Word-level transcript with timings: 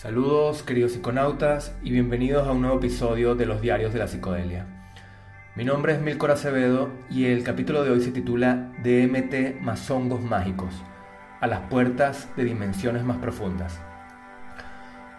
Saludos 0.00 0.62
queridos 0.62 0.92
psiconautas 0.92 1.76
y 1.82 1.90
bienvenidos 1.90 2.48
a 2.48 2.52
un 2.52 2.62
nuevo 2.62 2.78
episodio 2.78 3.34
de 3.34 3.44
los 3.44 3.60
Diarios 3.60 3.92
de 3.92 3.98
la 3.98 4.08
Psicodelia. 4.08 4.64
Mi 5.54 5.62
nombre 5.62 5.92
es 5.92 6.00
Milcor 6.00 6.30
Acevedo 6.30 6.88
y 7.10 7.26
el 7.26 7.44
capítulo 7.44 7.84
de 7.84 7.90
hoy 7.90 8.00
se 8.00 8.10
titula 8.10 8.72
DMT 8.82 9.60
más 9.60 9.90
hongos 9.90 10.22
mágicos, 10.22 10.72
a 11.42 11.46
las 11.46 11.60
puertas 11.68 12.34
de 12.34 12.44
dimensiones 12.44 13.04
más 13.04 13.18
profundas. 13.18 13.78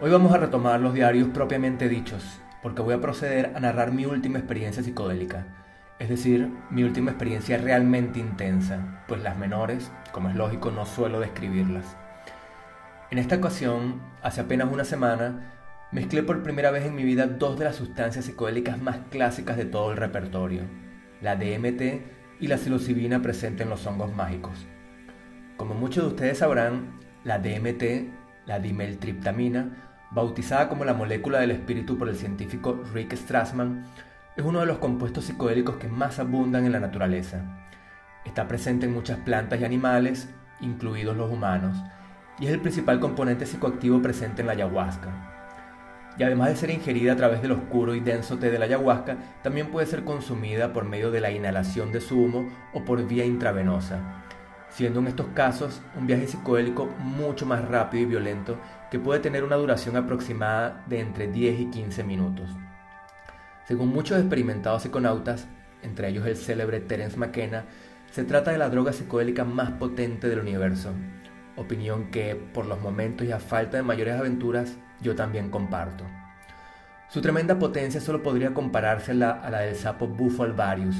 Hoy 0.00 0.10
vamos 0.10 0.34
a 0.34 0.38
retomar 0.38 0.80
los 0.80 0.94
diarios 0.94 1.28
propiamente 1.28 1.88
dichos, 1.88 2.40
porque 2.60 2.82
voy 2.82 2.94
a 2.94 3.00
proceder 3.00 3.52
a 3.54 3.60
narrar 3.60 3.92
mi 3.92 4.04
última 4.04 4.38
experiencia 4.38 4.82
psicodélica, 4.82 5.46
es 6.00 6.08
decir, 6.08 6.50
mi 6.70 6.82
última 6.82 7.12
experiencia 7.12 7.56
realmente 7.56 8.18
intensa, 8.18 9.04
pues 9.06 9.22
las 9.22 9.38
menores, 9.38 9.92
como 10.10 10.28
es 10.28 10.34
lógico, 10.34 10.72
no 10.72 10.86
suelo 10.86 11.20
describirlas. 11.20 12.01
En 13.12 13.18
esta 13.18 13.36
ocasión, 13.36 14.00
hace 14.22 14.40
apenas 14.40 14.72
una 14.72 14.84
semana, 14.84 15.52
mezclé 15.92 16.22
por 16.22 16.42
primera 16.42 16.70
vez 16.70 16.86
en 16.86 16.94
mi 16.94 17.04
vida 17.04 17.26
dos 17.26 17.58
de 17.58 17.66
las 17.66 17.76
sustancias 17.76 18.24
psicodélicas 18.24 18.80
más 18.80 19.00
clásicas 19.10 19.58
de 19.58 19.66
todo 19.66 19.90
el 19.90 19.98
repertorio, 19.98 20.62
la 21.20 21.36
DMT 21.36 22.40
y 22.40 22.46
la 22.46 22.56
psilocibina 22.56 23.20
presente 23.20 23.64
en 23.64 23.68
los 23.68 23.86
hongos 23.86 24.14
mágicos. 24.14 24.66
Como 25.58 25.74
muchos 25.74 26.04
de 26.04 26.08
ustedes 26.08 26.38
sabrán, 26.38 27.00
la 27.22 27.38
DMT, 27.38 28.46
la 28.46 28.60
dimeltriptamina, 28.60 30.06
bautizada 30.10 30.70
como 30.70 30.86
la 30.86 30.94
molécula 30.94 31.38
del 31.38 31.50
espíritu 31.50 31.98
por 31.98 32.08
el 32.08 32.16
científico 32.16 32.82
Rick 32.94 33.12
Strassman, 33.12 33.84
es 34.38 34.42
uno 34.42 34.60
de 34.60 34.66
los 34.66 34.78
compuestos 34.78 35.26
psicodélicos 35.26 35.76
que 35.76 35.88
más 35.88 36.18
abundan 36.18 36.64
en 36.64 36.72
la 36.72 36.80
naturaleza. 36.80 37.68
Está 38.24 38.48
presente 38.48 38.86
en 38.86 38.94
muchas 38.94 39.18
plantas 39.18 39.60
y 39.60 39.66
animales, 39.66 40.30
incluidos 40.62 41.14
los 41.14 41.30
humanos, 41.30 41.76
y 42.42 42.46
es 42.46 42.52
el 42.52 42.60
principal 42.60 42.98
componente 42.98 43.46
psicoactivo 43.46 44.02
presente 44.02 44.40
en 44.40 44.48
la 44.48 44.54
ayahuasca. 44.54 45.12
Y 46.18 46.24
además 46.24 46.48
de 46.48 46.56
ser 46.56 46.70
ingerida 46.70 47.12
a 47.12 47.16
través 47.16 47.40
del 47.40 47.52
oscuro 47.52 47.94
y 47.94 48.00
denso 48.00 48.36
té 48.36 48.50
de 48.50 48.58
la 48.58 48.64
ayahuasca, 48.64 49.16
también 49.44 49.70
puede 49.70 49.86
ser 49.86 50.02
consumida 50.02 50.72
por 50.72 50.84
medio 50.84 51.12
de 51.12 51.20
la 51.20 51.30
inhalación 51.30 51.92
de 51.92 52.00
su 52.00 52.20
humo 52.20 52.50
o 52.74 52.84
por 52.84 53.06
vía 53.06 53.24
intravenosa, 53.24 54.24
siendo 54.70 54.98
en 54.98 55.06
estos 55.06 55.28
casos 55.34 55.82
un 55.96 56.08
viaje 56.08 56.26
psicodélico 56.26 56.86
mucho 56.98 57.46
más 57.46 57.64
rápido 57.68 58.02
y 58.02 58.06
violento 58.06 58.58
que 58.90 58.98
puede 58.98 59.20
tener 59.20 59.44
una 59.44 59.54
duración 59.54 59.96
aproximada 59.96 60.82
de 60.88 60.98
entre 60.98 61.28
10 61.28 61.60
y 61.60 61.66
15 61.66 62.02
minutos. 62.02 62.50
Según 63.68 63.90
muchos 63.90 64.18
experimentados 64.18 64.82
psiconautas, 64.82 65.46
entre 65.84 66.08
ellos 66.08 66.26
el 66.26 66.36
célebre 66.36 66.80
Terence 66.80 67.16
McKenna, 67.16 67.66
se 68.10 68.24
trata 68.24 68.50
de 68.50 68.58
la 68.58 68.68
droga 68.68 68.92
psicodélica 68.92 69.44
más 69.44 69.70
potente 69.70 70.28
del 70.28 70.40
universo, 70.40 70.92
opinión 71.56 72.10
que, 72.10 72.34
por 72.34 72.66
los 72.66 72.80
momentos 72.80 73.26
y 73.26 73.32
a 73.32 73.38
falta 73.38 73.76
de 73.76 73.82
mayores 73.82 74.14
aventuras, 74.18 74.76
yo 75.00 75.14
también 75.14 75.50
comparto. 75.50 76.04
Su 77.08 77.20
tremenda 77.20 77.58
potencia 77.58 78.00
solo 78.00 78.22
podría 78.22 78.54
comparársela 78.54 79.30
a 79.30 79.50
la 79.50 79.60
del 79.60 79.76
sapo 79.76 80.06
bufo 80.06 80.44
alvarius, 80.44 80.96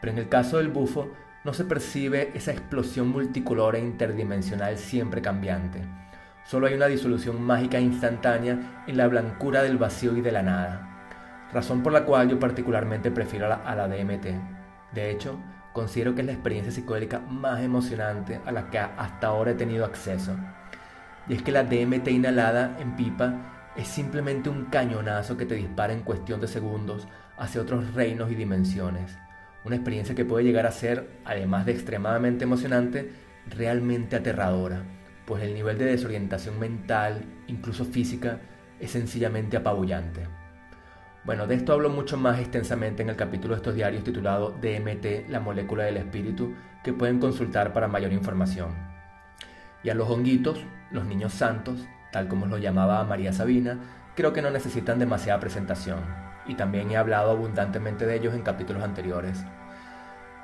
pero 0.00 0.12
en 0.12 0.18
el 0.18 0.28
caso 0.28 0.58
del 0.58 0.68
bufo 0.68 1.10
no 1.44 1.54
se 1.54 1.64
percibe 1.64 2.30
esa 2.34 2.52
explosión 2.52 3.08
multicolor 3.08 3.76
e 3.76 3.80
interdimensional 3.80 4.76
siempre 4.76 5.22
cambiante. 5.22 5.80
Solo 6.44 6.66
hay 6.66 6.74
una 6.74 6.86
disolución 6.86 7.42
mágica 7.42 7.80
instantánea 7.80 8.84
en 8.86 8.96
la 8.96 9.08
blancura 9.08 9.62
del 9.62 9.78
vacío 9.78 10.16
y 10.16 10.20
de 10.20 10.32
la 10.32 10.42
nada, 10.42 11.48
razón 11.52 11.82
por 11.82 11.92
la 11.92 12.04
cual 12.04 12.28
yo 12.28 12.38
particularmente 12.38 13.10
prefiero 13.10 13.46
a 13.46 13.48
la, 13.48 13.54
a 13.56 13.74
la. 13.74 13.88
De 13.88 15.10
hecho, 15.10 15.38
considero 15.78 16.12
que 16.12 16.22
es 16.22 16.26
la 16.26 16.32
experiencia 16.32 16.72
psicodélica 16.72 17.20
más 17.20 17.62
emocionante 17.62 18.40
a 18.44 18.50
la 18.50 18.68
que 18.68 18.80
hasta 18.80 19.28
ahora 19.28 19.52
he 19.52 19.54
tenido 19.54 19.84
acceso. 19.84 20.36
Y 21.28 21.34
es 21.34 21.42
que 21.42 21.52
la 21.52 21.62
DMT 21.62 22.08
inhalada 22.08 22.76
en 22.80 22.96
pipa 22.96 23.72
es 23.76 23.86
simplemente 23.86 24.50
un 24.50 24.64
cañonazo 24.64 25.36
que 25.36 25.46
te 25.46 25.54
dispara 25.54 25.92
en 25.92 26.00
cuestión 26.00 26.40
de 26.40 26.48
segundos 26.48 27.06
hacia 27.36 27.60
otros 27.60 27.94
reinos 27.94 28.28
y 28.32 28.34
dimensiones. 28.34 29.16
Una 29.64 29.76
experiencia 29.76 30.16
que 30.16 30.24
puede 30.24 30.44
llegar 30.44 30.66
a 30.66 30.72
ser, 30.72 31.08
además 31.24 31.64
de 31.64 31.72
extremadamente 31.72 32.42
emocionante, 32.42 33.12
realmente 33.46 34.16
aterradora, 34.16 34.82
pues 35.26 35.44
el 35.44 35.54
nivel 35.54 35.78
de 35.78 35.84
desorientación 35.84 36.58
mental, 36.58 37.22
incluso 37.46 37.84
física, 37.84 38.40
es 38.80 38.90
sencillamente 38.90 39.56
apabullante. 39.56 40.26
Bueno, 41.24 41.46
de 41.46 41.56
esto 41.56 41.72
hablo 41.72 41.90
mucho 41.90 42.16
más 42.16 42.38
extensamente 42.38 43.02
en 43.02 43.10
el 43.10 43.16
capítulo 43.16 43.54
de 43.54 43.58
estos 43.58 43.74
diarios 43.74 44.04
titulado 44.04 44.50
DMT, 44.50 45.28
la 45.28 45.40
molécula 45.40 45.84
del 45.84 45.98
espíritu, 45.98 46.54
que 46.82 46.92
pueden 46.92 47.18
consultar 47.18 47.72
para 47.72 47.88
mayor 47.88 48.12
información. 48.12 48.74
Y 49.82 49.90
a 49.90 49.94
los 49.94 50.08
honguitos, 50.08 50.64
los 50.90 51.04
niños 51.04 51.34
santos, 51.34 51.86
tal 52.12 52.28
como 52.28 52.46
los 52.46 52.60
llamaba 52.60 53.04
María 53.04 53.32
Sabina, 53.32 53.78
creo 54.14 54.32
que 54.32 54.42
no 54.42 54.50
necesitan 54.50 54.98
demasiada 54.98 55.40
presentación, 55.40 55.98
y 56.46 56.54
también 56.54 56.90
he 56.90 56.96
hablado 56.96 57.32
abundantemente 57.32 58.06
de 58.06 58.16
ellos 58.16 58.34
en 58.34 58.42
capítulos 58.42 58.82
anteriores. 58.82 59.44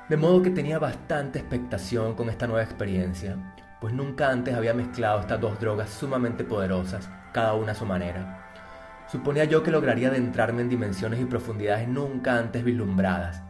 De 0.07 0.17
modo 0.17 0.43
que 0.43 0.51
tenía 0.51 0.77
bastante 0.77 1.39
expectación 1.39 2.13
con 2.13 2.29
esta 2.29 2.45
nueva 2.45 2.63
experiencia, 2.63 3.37
pues 3.81 3.93
nunca 3.93 4.29
antes 4.29 4.53
había 4.53 4.73
mezclado 4.73 5.21
estas 5.21 5.41
dos 5.41 5.59
drogas 5.59 5.89
sumamente 5.89 6.43
poderosas, 6.43 7.09
cada 7.33 7.53
una 7.55 7.71
a 7.71 7.75
su 7.75 7.85
manera. 7.85 8.44
Suponía 9.07 9.45
yo 9.45 9.61
que 9.61 9.71
lograría 9.71 10.07
adentrarme 10.07 10.61
en 10.61 10.69
dimensiones 10.69 11.21
y 11.21 11.25
profundidades 11.25 11.87
nunca 11.87 12.37
antes 12.37 12.63
vislumbradas. 12.63 13.43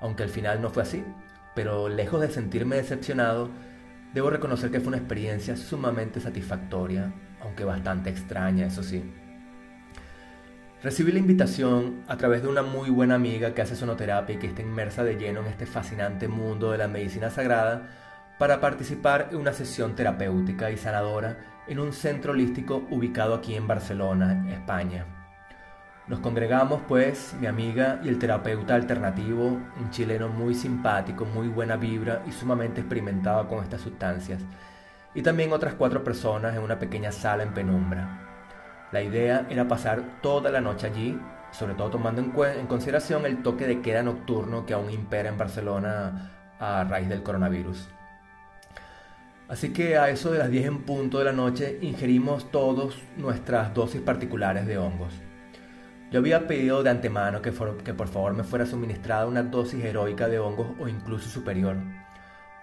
Aunque 0.00 0.24
al 0.24 0.28
final 0.28 0.60
no 0.60 0.70
fue 0.70 0.82
así, 0.82 1.04
pero 1.54 1.88
lejos 1.88 2.20
de 2.20 2.30
sentirme 2.30 2.76
decepcionado, 2.76 3.48
debo 4.12 4.30
reconocer 4.30 4.70
que 4.70 4.80
fue 4.80 4.88
una 4.88 4.98
experiencia 4.98 5.56
sumamente 5.56 6.20
satisfactoria, 6.20 7.12
aunque 7.40 7.64
bastante 7.64 8.10
extraña, 8.10 8.66
eso 8.66 8.82
sí. 8.82 9.02
Recibí 10.82 11.12
la 11.12 11.18
invitación 11.18 12.02
a 12.08 12.18
través 12.18 12.42
de 12.42 12.48
una 12.48 12.62
muy 12.62 12.90
buena 12.90 13.14
amiga 13.14 13.54
que 13.54 13.62
hace 13.62 13.74
sonoterapia 13.74 14.36
y 14.36 14.38
que 14.38 14.48
está 14.48 14.60
inmersa 14.60 15.02
de 15.02 15.16
lleno 15.16 15.40
en 15.40 15.46
este 15.46 15.64
fascinante 15.64 16.28
mundo 16.28 16.70
de 16.72 16.78
la 16.78 16.88
medicina 16.88 17.30
sagrada 17.30 17.88
para 18.38 18.60
participar 18.60 19.28
en 19.30 19.38
una 19.38 19.54
sesión 19.54 19.94
terapéutica 19.94 20.70
y 20.70 20.76
sanadora 20.76 21.53
en 21.66 21.78
un 21.78 21.92
centro 21.92 22.32
holístico 22.32 22.86
ubicado 22.90 23.34
aquí 23.34 23.54
en 23.54 23.66
Barcelona, 23.66 24.46
España. 24.50 25.06
Nos 26.06 26.20
congregamos 26.20 26.82
pues 26.86 27.34
mi 27.40 27.46
amiga 27.46 28.00
y 28.04 28.08
el 28.08 28.18
terapeuta 28.18 28.74
alternativo, 28.74 29.46
un 29.46 29.90
chileno 29.90 30.28
muy 30.28 30.54
simpático, 30.54 31.24
muy 31.24 31.48
buena 31.48 31.76
vibra 31.76 32.22
y 32.26 32.32
sumamente 32.32 32.82
experimentado 32.82 33.48
con 33.48 33.62
estas 33.62 33.80
sustancias, 33.80 34.42
y 35.14 35.22
también 35.22 35.52
otras 35.52 35.74
cuatro 35.74 36.04
personas 36.04 36.54
en 36.54 36.62
una 36.62 36.78
pequeña 36.78 37.10
sala 37.10 37.42
en 37.42 37.54
penumbra. 37.54 38.20
La 38.92 39.00
idea 39.02 39.46
era 39.48 39.66
pasar 39.66 40.20
toda 40.20 40.50
la 40.50 40.60
noche 40.60 40.88
allí, 40.88 41.18
sobre 41.52 41.74
todo 41.74 41.88
tomando 41.88 42.20
en, 42.20 42.58
en 42.58 42.66
consideración 42.66 43.24
el 43.24 43.42
toque 43.42 43.66
de 43.66 43.80
queda 43.80 44.02
nocturno 44.02 44.66
que 44.66 44.74
aún 44.74 44.90
impera 44.90 45.30
en 45.30 45.38
Barcelona 45.38 46.56
a 46.60 46.84
raíz 46.84 47.08
del 47.08 47.22
coronavirus. 47.22 47.88
Así 49.46 49.74
que 49.74 49.98
a 49.98 50.08
eso 50.08 50.30
de 50.30 50.38
las 50.38 50.50
10 50.50 50.66
en 50.66 50.82
punto 50.84 51.18
de 51.18 51.26
la 51.26 51.32
noche 51.32 51.78
ingerimos 51.82 52.50
todos 52.50 53.02
nuestras 53.18 53.74
dosis 53.74 54.00
particulares 54.00 54.66
de 54.66 54.78
hongos. 54.78 55.12
Yo 56.10 56.20
había 56.20 56.46
pedido 56.46 56.82
de 56.82 56.90
antemano 56.90 57.42
que, 57.42 57.52
por 57.52 58.08
favor 58.08 58.32
me 58.32 58.44
fuera 58.44 58.64
suministrada 58.64 59.26
una 59.26 59.42
dosis 59.42 59.84
heroica 59.84 60.28
de 60.28 60.38
hongos 60.38 60.68
o 60.80 60.88
incluso 60.88 61.28
superior. 61.28 61.76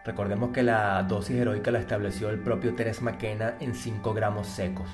Recordemos 0.03 0.49
que 0.49 0.63
la 0.63 1.03
dosis 1.03 1.35
heroica 1.35 1.69
la 1.69 1.79
estableció 1.79 2.31
el 2.31 2.39
propio 2.39 2.73
Teres 2.73 3.03
McKenna 3.03 3.55
en 3.59 3.75
5 3.75 4.13
gramos 4.15 4.47
secos. 4.47 4.89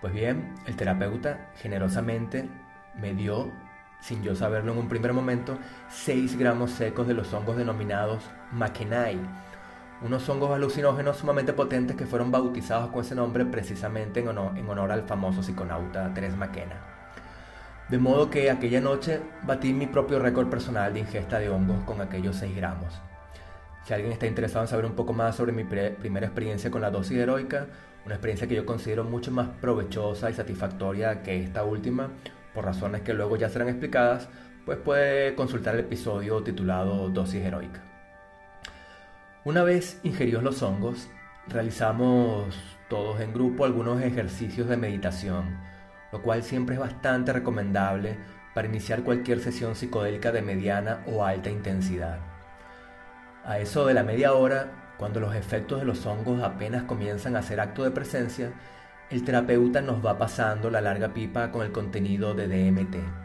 Pues 0.00 0.12
bien, 0.12 0.54
el 0.66 0.76
terapeuta 0.76 1.50
generosamente 1.56 2.48
me 3.00 3.14
dio, 3.14 3.50
sin 4.00 4.22
yo 4.22 4.36
saberlo 4.36 4.72
en 4.72 4.78
un 4.78 4.88
primer 4.88 5.12
momento, 5.12 5.58
6 5.88 6.38
gramos 6.38 6.70
secos 6.70 7.08
de 7.08 7.14
los 7.14 7.32
hongos 7.32 7.56
denominados 7.56 8.22
McKennae 8.52 9.18
unos 10.02 10.28
hongos 10.28 10.50
alucinógenos 10.50 11.16
sumamente 11.16 11.52
potentes 11.52 11.96
que 11.96 12.06
fueron 12.06 12.30
bautizados 12.30 12.90
con 12.90 13.02
ese 13.02 13.14
nombre 13.14 13.44
precisamente 13.44 14.20
en 14.20 14.28
honor, 14.28 14.92
al 14.92 15.02
famoso 15.04 15.42
psiconauta 15.42 16.12
Teres 16.12 16.36
McKenna. 16.36 16.76
De 17.88 17.98
modo 17.98 18.30
que 18.30 18.50
aquella 18.50 18.80
noche 18.80 19.20
batí 19.42 19.72
mi 19.72 19.86
propio 19.86 20.18
récord 20.18 20.48
personal 20.48 20.92
de 20.92 21.00
ingesta 21.00 21.38
de 21.38 21.50
hongos 21.50 21.84
con 21.84 22.00
aquellos 22.00 22.36
6 22.36 22.56
gramos. 22.56 23.00
Si 23.84 23.92
alguien 23.92 24.12
está 24.12 24.26
interesado 24.26 24.64
en 24.64 24.68
saber 24.68 24.86
un 24.86 24.94
poco 24.94 25.12
más 25.12 25.36
sobre 25.36 25.52
mi 25.52 25.64
primera 25.64 26.26
experiencia 26.26 26.70
con 26.70 26.80
la 26.80 26.90
dosis 26.90 27.18
heroica, 27.18 27.66
una 28.06 28.14
experiencia 28.14 28.46
que 28.48 28.54
yo 28.54 28.66
considero 28.66 29.04
mucho 29.04 29.30
más 29.30 29.48
provechosa 29.60 30.30
y 30.30 30.34
satisfactoria 30.34 31.22
que 31.22 31.42
esta 31.42 31.64
última, 31.64 32.10
por 32.54 32.64
razones 32.64 33.02
que 33.02 33.12
luego 33.14 33.36
ya 33.36 33.48
serán 33.48 33.68
explicadas, 33.68 34.28
pues 34.64 34.78
puede 34.78 35.34
consultar 35.34 35.74
el 35.74 35.80
episodio 35.80 36.42
titulado 36.42 37.10
Dosis 37.10 37.42
heroica. 37.42 37.93
Una 39.44 39.62
vez 39.62 40.00
ingeridos 40.04 40.42
los 40.42 40.62
hongos, 40.62 41.10
realizamos 41.48 42.56
todos 42.88 43.20
en 43.20 43.34
grupo 43.34 43.66
algunos 43.66 44.00
ejercicios 44.00 44.70
de 44.70 44.78
meditación, 44.78 45.58
lo 46.12 46.22
cual 46.22 46.42
siempre 46.42 46.76
es 46.76 46.80
bastante 46.80 47.30
recomendable 47.30 48.16
para 48.54 48.68
iniciar 48.68 49.02
cualquier 49.02 49.40
sesión 49.40 49.74
psicodélica 49.74 50.32
de 50.32 50.40
mediana 50.40 51.02
o 51.06 51.26
alta 51.26 51.50
intensidad. 51.50 52.20
A 53.44 53.58
eso 53.58 53.84
de 53.84 53.92
la 53.92 54.02
media 54.02 54.32
hora, 54.32 54.94
cuando 54.96 55.20
los 55.20 55.34
efectos 55.34 55.78
de 55.78 55.84
los 55.84 56.06
hongos 56.06 56.42
apenas 56.42 56.84
comienzan 56.84 57.36
a 57.36 57.40
hacer 57.40 57.60
acto 57.60 57.84
de 57.84 57.90
presencia, 57.90 58.50
el 59.10 59.24
terapeuta 59.24 59.82
nos 59.82 60.02
va 60.02 60.16
pasando 60.16 60.70
la 60.70 60.80
larga 60.80 61.12
pipa 61.12 61.52
con 61.52 61.66
el 61.66 61.70
contenido 61.70 62.32
de 62.32 62.48
DMT. 62.48 63.23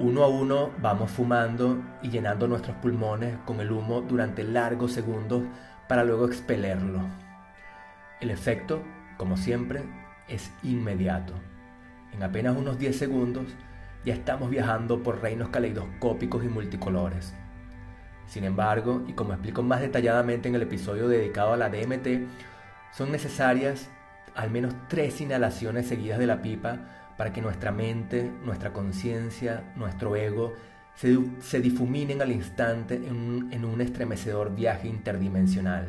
Uno 0.00 0.24
a 0.24 0.28
uno 0.28 0.70
vamos 0.80 1.10
fumando 1.10 1.76
y 2.00 2.08
llenando 2.08 2.48
nuestros 2.48 2.74
pulmones 2.78 3.36
con 3.44 3.60
el 3.60 3.70
humo 3.70 4.00
durante 4.00 4.44
largos 4.44 4.92
segundos 4.92 5.42
para 5.88 6.04
luego 6.04 6.24
expelerlo. 6.24 7.02
El 8.18 8.30
efecto, 8.30 8.82
como 9.18 9.36
siempre, 9.36 9.82
es 10.26 10.50
inmediato. 10.62 11.34
En 12.14 12.22
apenas 12.22 12.56
unos 12.56 12.78
10 12.78 12.96
segundos 12.96 13.44
ya 14.02 14.14
estamos 14.14 14.48
viajando 14.48 15.02
por 15.02 15.20
reinos 15.20 15.50
caleidoscópicos 15.50 16.44
y 16.44 16.48
multicolores. 16.48 17.34
Sin 18.24 18.44
embargo, 18.44 19.02
y 19.06 19.12
como 19.12 19.34
explico 19.34 19.62
más 19.62 19.82
detalladamente 19.82 20.48
en 20.48 20.54
el 20.54 20.62
episodio 20.62 21.08
dedicado 21.08 21.52
a 21.52 21.58
la 21.58 21.68
DMT, 21.68 22.26
son 22.90 23.12
necesarias 23.12 23.90
al 24.34 24.50
menos 24.50 24.72
tres 24.88 25.20
inhalaciones 25.20 25.88
seguidas 25.88 26.18
de 26.18 26.26
la 26.26 26.40
pipa 26.40 27.09
para 27.20 27.34
que 27.34 27.42
nuestra 27.42 27.70
mente, 27.70 28.32
nuestra 28.46 28.72
conciencia, 28.72 29.74
nuestro 29.76 30.16
ego 30.16 30.54
se, 30.94 31.60
difuminen 31.60 32.22
al 32.22 32.32
instante 32.32 32.94
en 32.94 33.62
un 33.66 33.80
estremecedor 33.82 34.54
viaje 34.54 34.88
interdimensional. 34.88 35.84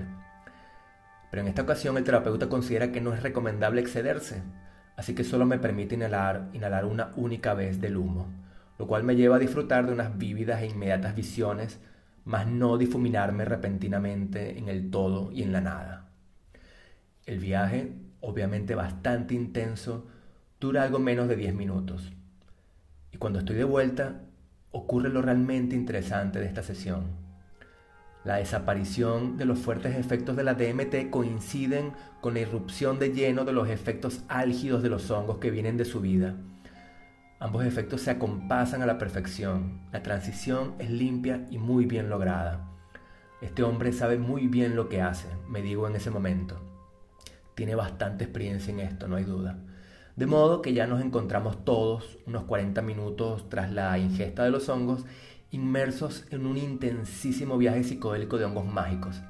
Pero 1.30 1.42
en 1.42 1.48
esta 1.48 1.62
ocasión 1.62 1.96
el 1.96 2.04
terapeuta 2.04 2.50
considera 2.50 2.92
que 2.92 3.00
no 3.00 3.14
es 3.14 3.24
recomendable 3.24 3.80
excederse, 3.80 4.44
así 4.98 5.16
que 5.16 5.24
solo 5.24 5.46
me 5.46 5.58
permite 5.58 5.96
inhalar, 5.96 6.50
inhalar 6.52 6.84
una 6.84 7.14
única 7.16 7.54
vez 7.54 7.80
del 7.80 7.96
humo, 7.96 8.28
lo 8.78 8.86
cual 8.86 9.06
me 9.06 9.16
lleva 9.16 9.38
a 9.38 9.40
disfrutar 9.40 9.88
de 9.88 9.94
unas 9.94 10.18
vívidas 10.18 10.62
e 10.62 10.66
inmediatas 10.66 11.16
visiones, 11.16 11.80
mas 12.26 12.46
no 12.46 12.78
difuminarme 12.78 13.46
repentinamente 13.46 14.58
en 14.58 14.68
el 14.68 14.92
todo 14.92 15.32
y 15.32 15.44
en 15.44 15.54
la 15.54 15.62
nada. 15.62 16.10
El 17.26 17.40
viaje, 17.40 17.94
obviamente 18.20 18.76
bastante 18.76 19.34
intenso, 19.34 20.11
dura 20.62 20.84
algo 20.84 21.00
menos 21.00 21.28
de 21.28 21.36
10 21.36 21.56
minutos. 21.56 22.14
Y 23.12 23.18
cuando 23.18 23.40
estoy 23.40 23.56
de 23.56 23.64
vuelta, 23.64 24.22
ocurre 24.70 25.10
lo 25.10 25.24
realmente 25.24 25.76
interesante 25.76 26.40
de 26.40 26.46
esta 26.46 26.62
sesión. 26.62 27.06
La 28.24 28.36
desaparición 28.36 29.38
de 29.38 29.46
los 29.46 29.58
fuertes 29.58 29.98
efectos 29.98 30.38
de 30.38 30.44
la 30.44 30.54
DMT 30.54 31.10
coinciden 31.10 31.94
con 32.22 32.36
la 32.36 32.42
irrupción 32.42 33.00
de 33.00 33.12
lleno 33.12 33.44
de 33.44 33.54
los 33.54 33.70
efectos 33.70 34.24
álgidos 34.28 34.84
de 34.84 34.90
los 34.90 35.10
hongos 35.10 35.40
que 35.40 35.50
vienen 35.50 35.78
de 35.78 35.86
su 35.86 36.00
vida. 36.00 36.36
Ambos 37.40 37.66
efectos 37.66 38.02
se 38.02 38.12
acompasan 38.12 38.84
a 38.84 38.86
la 38.86 39.00
perfección. 39.00 39.82
La 39.92 40.04
transición 40.04 40.76
es 40.78 40.92
limpia 40.92 41.48
y 41.50 41.58
muy 41.58 41.88
bien 41.88 42.08
lograda. 42.08 42.70
Este 43.42 43.64
hombre 43.64 43.94
sabe 43.94 44.20
muy 44.20 44.46
bien 44.46 44.76
lo 44.76 44.90
que 44.90 45.02
hace, 45.02 45.28
me 45.50 45.64
digo 45.64 45.88
en 45.88 45.96
ese 45.96 46.12
momento. 46.12 46.62
Tiene 47.56 47.74
bastante 47.74 48.26
experiencia 48.26 48.72
en 48.72 48.82
esto, 48.82 49.08
no 49.08 49.16
hay 49.16 49.24
duda. 49.24 49.58
De 50.16 50.26
modo 50.26 50.62
que 50.62 50.74
ya 50.74 50.88
nos 50.88 51.02
encontramos 51.02 51.64
todos 51.64 52.18
unos 52.28 52.44
40 52.44 52.82
minutos 52.82 53.50
tras 53.50 53.72
la 53.72 53.98
ingesta 53.98 54.44
de 54.44 54.52
los 54.52 54.68
hongos 54.68 55.06
inmersos 55.52 56.26
en 56.32 56.46
un 56.46 56.58
intensísimo 56.58 57.58
viaje 57.58 57.84
psicodélico 57.84 58.38
de 58.38 58.46
hongos 58.46 58.66
mágicos. 58.66 59.22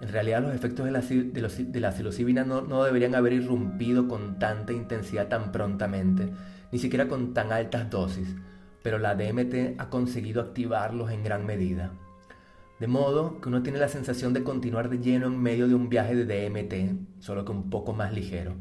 En 0.00 0.08
realidad 0.08 0.42
los 0.42 0.54
efectos 0.54 0.84
de 0.84 0.92
la, 0.92 1.00
de 1.00 1.80
la 1.80 1.92
psilocibina 1.92 2.44
no, 2.44 2.62
no 2.62 2.84
deberían 2.84 3.14
haber 3.14 3.32
irrumpido 3.32 4.08
con 4.08 4.38
tanta 4.38 4.72
intensidad 4.72 5.28
tan 5.28 5.52
prontamente, 5.52 6.30
ni 6.70 6.78
siquiera 6.78 7.08
con 7.08 7.32
tan 7.32 7.50
altas 7.50 7.88
dosis, 7.90 8.36
pero 8.82 8.98
la 8.98 9.14
DMT 9.14 9.80
ha 9.80 9.88
conseguido 9.88 10.42
activarlos 10.42 11.10
en 11.10 11.24
gran 11.24 11.46
medida. 11.46 11.92
De 12.78 12.86
modo 12.86 13.40
que 13.40 13.48
uno 13.48 13.62
tiene 13.62 13.78
la 13.78 13.88
sensación 13.88 14.34
de 14.34 14.44
continuar 14.44 14.90
de 14.90 14.98
lleno 14.98 15.26
en 15.28 15.40
medio 15.40 15.66
de 15.66 15.74
un 15.74 15.88
viaje 15.88 16.14
de 16.14 16.50
DMT, 16.50 17.22
solo 17.22 17.44
que 17.44 17.52
un 17.52 17.70
poco 17.70 17.94
más 17.94 18.12
ligero. 18.12 18.54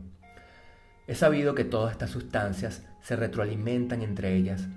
Es 1.08 1.20
sabido 1.20 1.54
que 1.54 1.64
todas 1.64 1.92
estas 1.92 2.10
sustancias 2.10 2.84
se 3.02 3.16
retroalimentan 3.16 4.02
entre 4.02 4.36
ellas, 4.36 4.68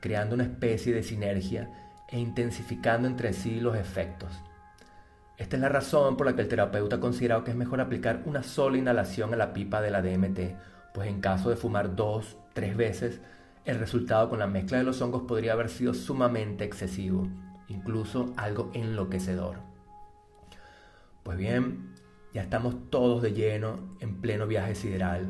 creando 0.00 0.34
una 0.34 0.44
especie 0.44 0.94
de 0.94 1.02
sinergia 1.02 1.70
e 2.08 2.18
intensificando 2.18 3.08
entre 3.08 3.32
sí 3.32 3.60
los 3.60 3.76
efectos. 3.76 4.32
Esta 5.38 5.56
es 5.56 5.62
la 5.62 5.68
razón 5.68 6.16
por 6.16 6.26
la 6.26 6.34
que 6.34 6.42
el 6.42 6.48
terapeuta 6.48 6.96
ha 6.96 7.00
considerado 7.00 7.44
que 7.44 7.52
es 7.52 7.56
mejor 7.56 7.80
aplicar 7.80 8.22
una 8.26 8.42
sola 8.42 8.76
inhalación 8.76 9.32
a 9.32 9.36
la 9.36 9.52
pipa 9.52 9.80
de 9.80 9.90
la 9.90 10.02
DMT, 10.02 10.40
pues 10.92 11.08
en 11.08 11.20
caso 11.20 11.48
de 11.48 11.56
fumar 11.56 11.94
dos, 11.94 12.36
tres 12.54 12.76
veces, 12.76 13.20
el 13.64 13.78
resultado 13.78 14.28
con 14.28 14.40
la 14.40 14.46
mezcla 14.46 14.78
de 14.78 14.84
los 14.84 15.00
hongos 15.00 15.22
podría 15.22 15.52
haber 15.52 15.68
sido 15.68 15.94
sumamente 15.94 16.64
excesivo, 16.64 17.28
incluso 17.68 18.32
algo 18.36 18.70
enloquecedor. 18.74 19.58
Pues 21.22 21.38
bien, 21.38 21.94
ya 22.34 22.42
estamos 22.42 22.90
todos 22.90 23.22
de 23.22 23.32
lleno 23.32 23.96
en 24.00 24.20
pleno 24.20 24.46
viaje 24.46 24.74
sideral, 24.74 25.28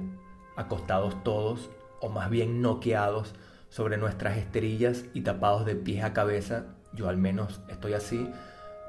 acostados 0.58 1.22
todos, 1.22 1.70
o 2.00 2.08
más 2.08 2.28
bien 2.28 2.60
noqueados, 2.60 3.34
sobre 3.68 3.96
nuestras 3.96 4.36
esterillas 4.36 5.04
y 5.14 5.20
tapados 5.20 5.64
de 5.64 5.76
pies 5.76 6.04
a 6.04 6.12
cabeza, 6.12 6.64
yo 6.92 7.08
al 7.08 7.16
menos 7.16 7.60
estoy 7.68 7.94
así, 7.94 8.30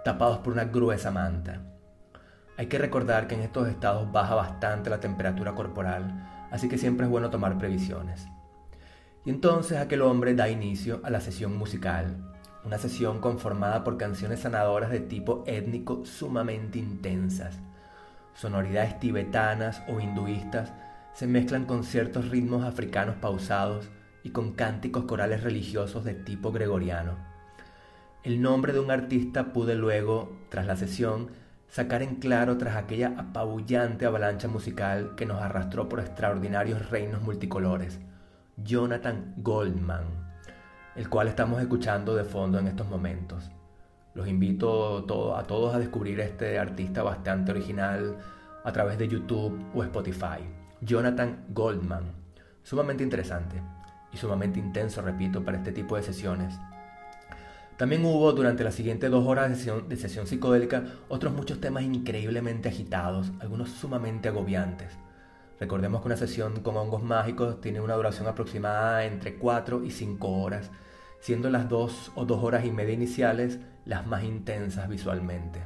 tapados 0.04 0.40
por 0.40 0.54
una 0.54 0.66
gruesa 0.66 1.12
manta. 1.12 1.62
Hay 2.58 2.68
que 2.68 2.80
recordar 2.80 3.28
que 3.28 3.36
en 3.36 3.42
estos 3.42 3.68
estados 3.68 4.12
baja 4.12 4.36
bastante 4.36 4.90
la 4.90 5.00
temperatura 5.00 5.54
corporal, 5.54 6.48
así 6.52 6.68
que 6.68 6.78
siempre 6.78 7.06
es 7.06 7.12
bueno 7.12 7.30
tomar 7.30 7.58
previsiones. 7.58 8.28
Y 9.26 9.30
entonces 9.30 9.78
aquel 9.78 10.02
hombre 10.02 10.34
da 10.34 10.50
inicio 10.50 11.02
a 11.04 11.10
la 11.12 11.22
sesión 11.22 11.56
musical, 11.56 12.18
una 12.66 12.78
sesión 12.78 13.20
conformada 13.20 13.84
por 13.84 13.98
canciones 13.98 14.42
sanadoras 14.42 14.90
de 14.90 15.02
tipo 15.02 15.44
étnico 15.46 16.06
sumamente 16.06 16.80
intensas. 16.80 17.60
Sonoridades 18.34 19.00
tibetanas 19.00 19.84
o 19.88 20.00
hinduistas 20.00 20.74
se 21.20 21.28
mezclan 21.28 21.66
con 21.66 21.84
ciertos 21.84 22.30
ritmos 22.30 22.64
africanos 22.64 23.18
pausados 23.18 23.90
y 24.24 24.30
con 24.30 24.54
cánticos 24.54 25.04
corales 25.04 25.44
religiosos 25.44 26.06
de 26.06 26.14
tipo 26.14 26.54
gregoriano. 26.54 27.18
El 28.24 28.42
nombre 28.42 28.72
de 28.72 28.80
un 28.80 28.90
artista 28.90 29.52
pude 29.52 29.76
luego, 29.76 30.40
tras 30.48 30.66
la 30.66 30.78
sesión, 30.78 31.32
sacar 31.68 32.04
en 32.04 32.16
claro 32.22 32.58
tras 32.58 32.78
aquella 32.78 33.16
apabullante 33.18 34.06
avalancha 34.06 34.48
musical 34.48 35.16
que 35.18 35.26
nos 35.26 35.42
arrastró 35.42 35.90
por 35.90 36.00
extraordinarios 36.00 36.90
reinos 36.90 37.22
multicolores, 37.22 38.00
Jonathan 38.56 39.34
Goldman, 39.40 40.06
el 40.96 41.10
cual 41.10 41.28
estamos 41.28 41.60
escuchando 41.60 42.16
de 42.16 42.24
fondo 42.24 42.60
en 42.60 42.68
estos 42.68 42.88
momentos. 42.88 43.52
Los 44.14 44.30
invito 44.30 45.36
a 45.36 45.44
todos 45.44 45.76
a 45.76 45.80
descubrir 45.80 46.22
este 46.22 46.58
artista 46.58 47.04
bastante 47.04 47.52
original 47.52 48.16
a 48.64 48.72
través 48.72 48.98
de 48.98 49.10
YouTube 49.10 49.62
o 49.76 49.84
Spotify. 49.84 50.59
Jonathan 50.82 51.46
Goldman, 51.50 52.14
sumamente 52.64 53.04
interesante 53.04 53.62
y 54.14 54.18
sumamente 54.18 54.60
intenso, 54.60 55.02
repito, 55.02 55.44
para 55.44 55.58
este 55.58 55.72
tipo 55.72 55.98
de 55.98 56.04
sesiones. 56.04 56.58
También 57.76 58.04
hubo 58.06 58.32
durante 58.34 58.64
las 58.64 58.76
siguientes 58.76 59.10
dos 59.10 59.26
horas 59.26 59.50
de 59.50 59.56
sesión, 59.56 59.88
de 59.90 60.28
psicodélica 60.28 60.84
otros 61.08 61.34
muchos 61.34 61.62
temas 61.62 61.84
increíblemente 61.84 62.70
agitados, 62.70 63.32
algunos 63.40 63.70
sumamente 63.70 64.30
agobiantes. 64.30 64.98
Recordemos 65.60 66.02
que 66.02 66.08
una 66.08 66.18
sesión 66.18 66.62
con 66.62 66.78
hongos 66.78 67.04
mágicos 67.04 67.60
tiene 67.60 67.82
una 67.82 67.96
duración 67.96 68.28
aproximada 68.28 69.06
entre 69.06 69.36
4 69.36 69.84
y 69.84 69.92
5 69.92 70.28
horas, 70.28 70.72
siendo 71.20 71.50
las 71.50 71.68
2 71.68 72.14
o 72.16 72.26
2 72.26 72.44
horas 72.44 72.66
y 72.66 72.72
media 72.72 72.94
iniciales 72.94 73.60
las 73.86 74.08
más 74.08 74.24
intensas 74.24 74.88
visualmente. 74.88 75.62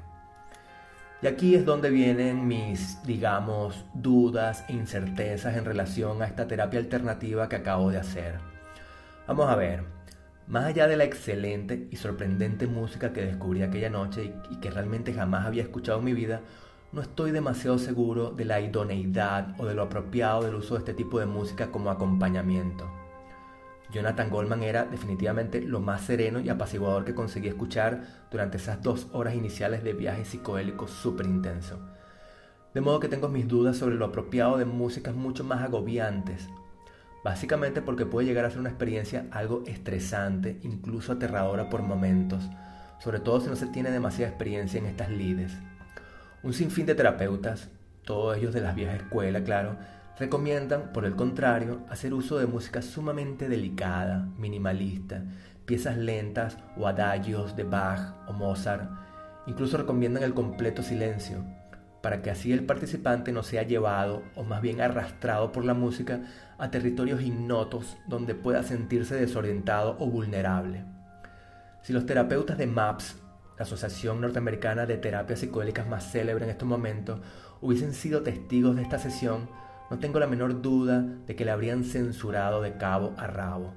Y 1.24 1.28
aquí 1.28 1.56
es 1.56 1.64
donde 1.64 1.90
vienen 1.90 2.50
mis, 2.50 3.02
digamos, 3.04 3.86
dudas 3.94 4.66
e 4.68 4.74
incertezas 4.74 5.56
en 5.56 5.64
relación 5.64 6.22
a 6.22 6.26
esta 6.26 6.48
terapia 6.48 6.82
alternativa 6.82 7.48
que 7.48 7.56
acabo 7.56 7.90
de 7.90 7.98
hacer. 7.98 8.40
Vamos 9.26 9.50
a 9.50 9.56
ver, 9.56 9.86
más 10.48 10.66
allá 10.66 10.86
de 10.86 10.98
la 10.98 11.06
excelente 11.06 11.88
y 11.90 11.96
sorprendente 11.96 12.68
música 12.68 13.14
que 13.14 13.24
descubrí 13.24 13.64
aquella 13.64 13.90
noche 13.90 14.34
y 14.52 14.58
que 14.58 14.70
realmente 14.70 15.14
jamás 15.14 15.46
había 15.46 15.64
escuchado 15.64 16.00
en 16.00 16.06
mi 16.06 16.14
vida, 16.14 16.42
no 16.92 17.02
estoy 17.02 17.32
demasiado 17.32 17.78
seguro 17.78 18.32
de 18.32 18.44
la 18.44 18.60
idoneidad 18.60 19.56
o 19.62 19.66
de 19.66 19.76
lo 19.76 19.84
apropiado 19.84 20.44
del 20.44 20.56
uso 20.56 20.74
de 20.74 20.80
este 20.80 20.94
tipo 20.94 21.22
de 21.22 21.26
música 21.26 21.72
como 21.72 21.90
acompañamiento. 21.90 23.03
Jonathan 23.94 24.32
Goldman 24.32 24.64
era 24.64 24.86
definitivamente 24.86 25.62
lo 25.62 25.80
más 25.80 26.02
sereno 26.02 26.40
y 26.40 26.50
apaciguador 26.50 27.06
que 27.06 27.14
conseguí 27.14 27.48
escuchar 27.48 28.02
durante 28.32 28.58
esas 28.58 28.82
dos 28.82 29.08
horas 29.14 29.36
iniciales 29.36 29.84
de 29.84 29.94
viaje 29.94 30.26
psicodélico 30.26 30.88
súper 30.88 31.28
intenso. 31.28 31.80
De 32.74 32.82
modo 32.82 33.00
que 33.00 33.08
tengo 33.08 33.30
mis 33.30 33.48
dudas 33.48 33.78
sobre 33.78 33.96
lo 33.96 34.06
apropiado 34.06 34.58
de 34.58 34.66
músicas 34.66 35.14
mucho 35.14 35.44
más 35.44 35.62
agobiantes, 35.62 36.50
básicamente 37.24 37.84
porque 37.84 38.08
puede 38.08 38.26
llegar 38.26 38.46
a 38.46 38.50
ser 38.50 38.60
una 38.60 38.70
experiencia 38.70 39.28
algo 39.30 39.64
estresante, 39.68 40.58
incluso 40.64 41.12
aterradora 41.12 41.70
por 41.70 41.84
momentos, 41.84 42.50
sobre 43.00 43.20
todo 43.20 43.42
si 43.42 43.50
no 43.50 43.56
se 43.56 43.68
tiene 43.68 43.92
demasiada 43.92 44.32
experiencia 44.32 44.80
en 44.80 44.88
estas 44.88 45.12
lides. 45.12 45.54
Un 46.42 46.54
sinfín 46.54 46.88
de 46.88 46.96
terapeutas, 46.96 47.70
todos 48.04 48.38
ellos 48.38 48.56
de 48.56 48.62
las 48.62 48.74
viejas 48.74 48.96
escuela, 48.96 49.44
claro, 49.44 49.78
Recomiendan, 50.20 50.94
por 50.94 51.06
el 51.06 51.16
contrario, 51.16 51.82
hacer 51.90 52.14
uso 52.14 52.38
de 52.38 52.46
música 52.46 52.84
sumamente 52.84 53.50
delicada, 53.50 54.28
minimalista, 54.38 55.24
piezas 55.66 55.98
lentas 55.98 56.58
o 56.78 56.88
adagios 56.88 57.56
de 57.56 57.64
Bach 57.64 58.14
o 58.28 58.34
Mozart. 58.34 58.92
Incluso 59.48 59.78
recomiendan 59.78 60.22
el 60.24 60.36
completo 60.36 60.84
silencio, 60.84 61.44
para 62.04 62.22
que 62.22 62.30
así 62.30 62.52
el 62.52 62.64
participante 62.64 63.32
no 63.32 63.42
sea 63.42 63.64
llevado 63.64 64.22
o 64.36 64.44
más 64.44 64.62
bien 64.62 64.82
arrastrado 64.82 65.52
por 65.52 65.66
la 65.66 65.74
música 65.74 66.22
a 66.60 66.70
territorios 66.70 67.22
ignotos 67.22 67.98
donde 68.08 68.36
pueda 68.36 68.62
sentirse 68.62 69.16
desorientado 69.16 69.98
o 70.00 70.06
vulnerable. 70.06 70.86
Si 71.82 71.92
los 71.92 72.06
terapeutas 72.06 72.58
de 72.60 72.68
MAPS, 72.68 73.16
la 73.58 73.64
Asociación 73.64 74.22
Norteamericana 74.22 74.86
de 74.86 74.98
Terapias 74.98 75.40
Psicodélicas 75.40 75.88
más 75.88 76.12
célebre 76.12 76.46
en 76.46 76.52
estos 76.52 76.68
momentos, 76.68 77.20
hubiesen 77.62 77.94
sido 77.94 78.22
testigos 78.22 78.76
de 78.76 78.84
esta 78.84 79.00
sesión, 79.00 79.50
no 79.94 80.00
tengo 80.00 80.20
la 80.20 80.26
menor 80.26 80.64
duda 80.64 81.06
de 81.28 81.36
que 81.36 81.46
la 81.46 81.54
habrían 81.54 81.84
censurado 81.84 82.64
de 82.64 82.78
cabo 82.78 83.14
a 83.16 83.28
rabo. 83.28 83.76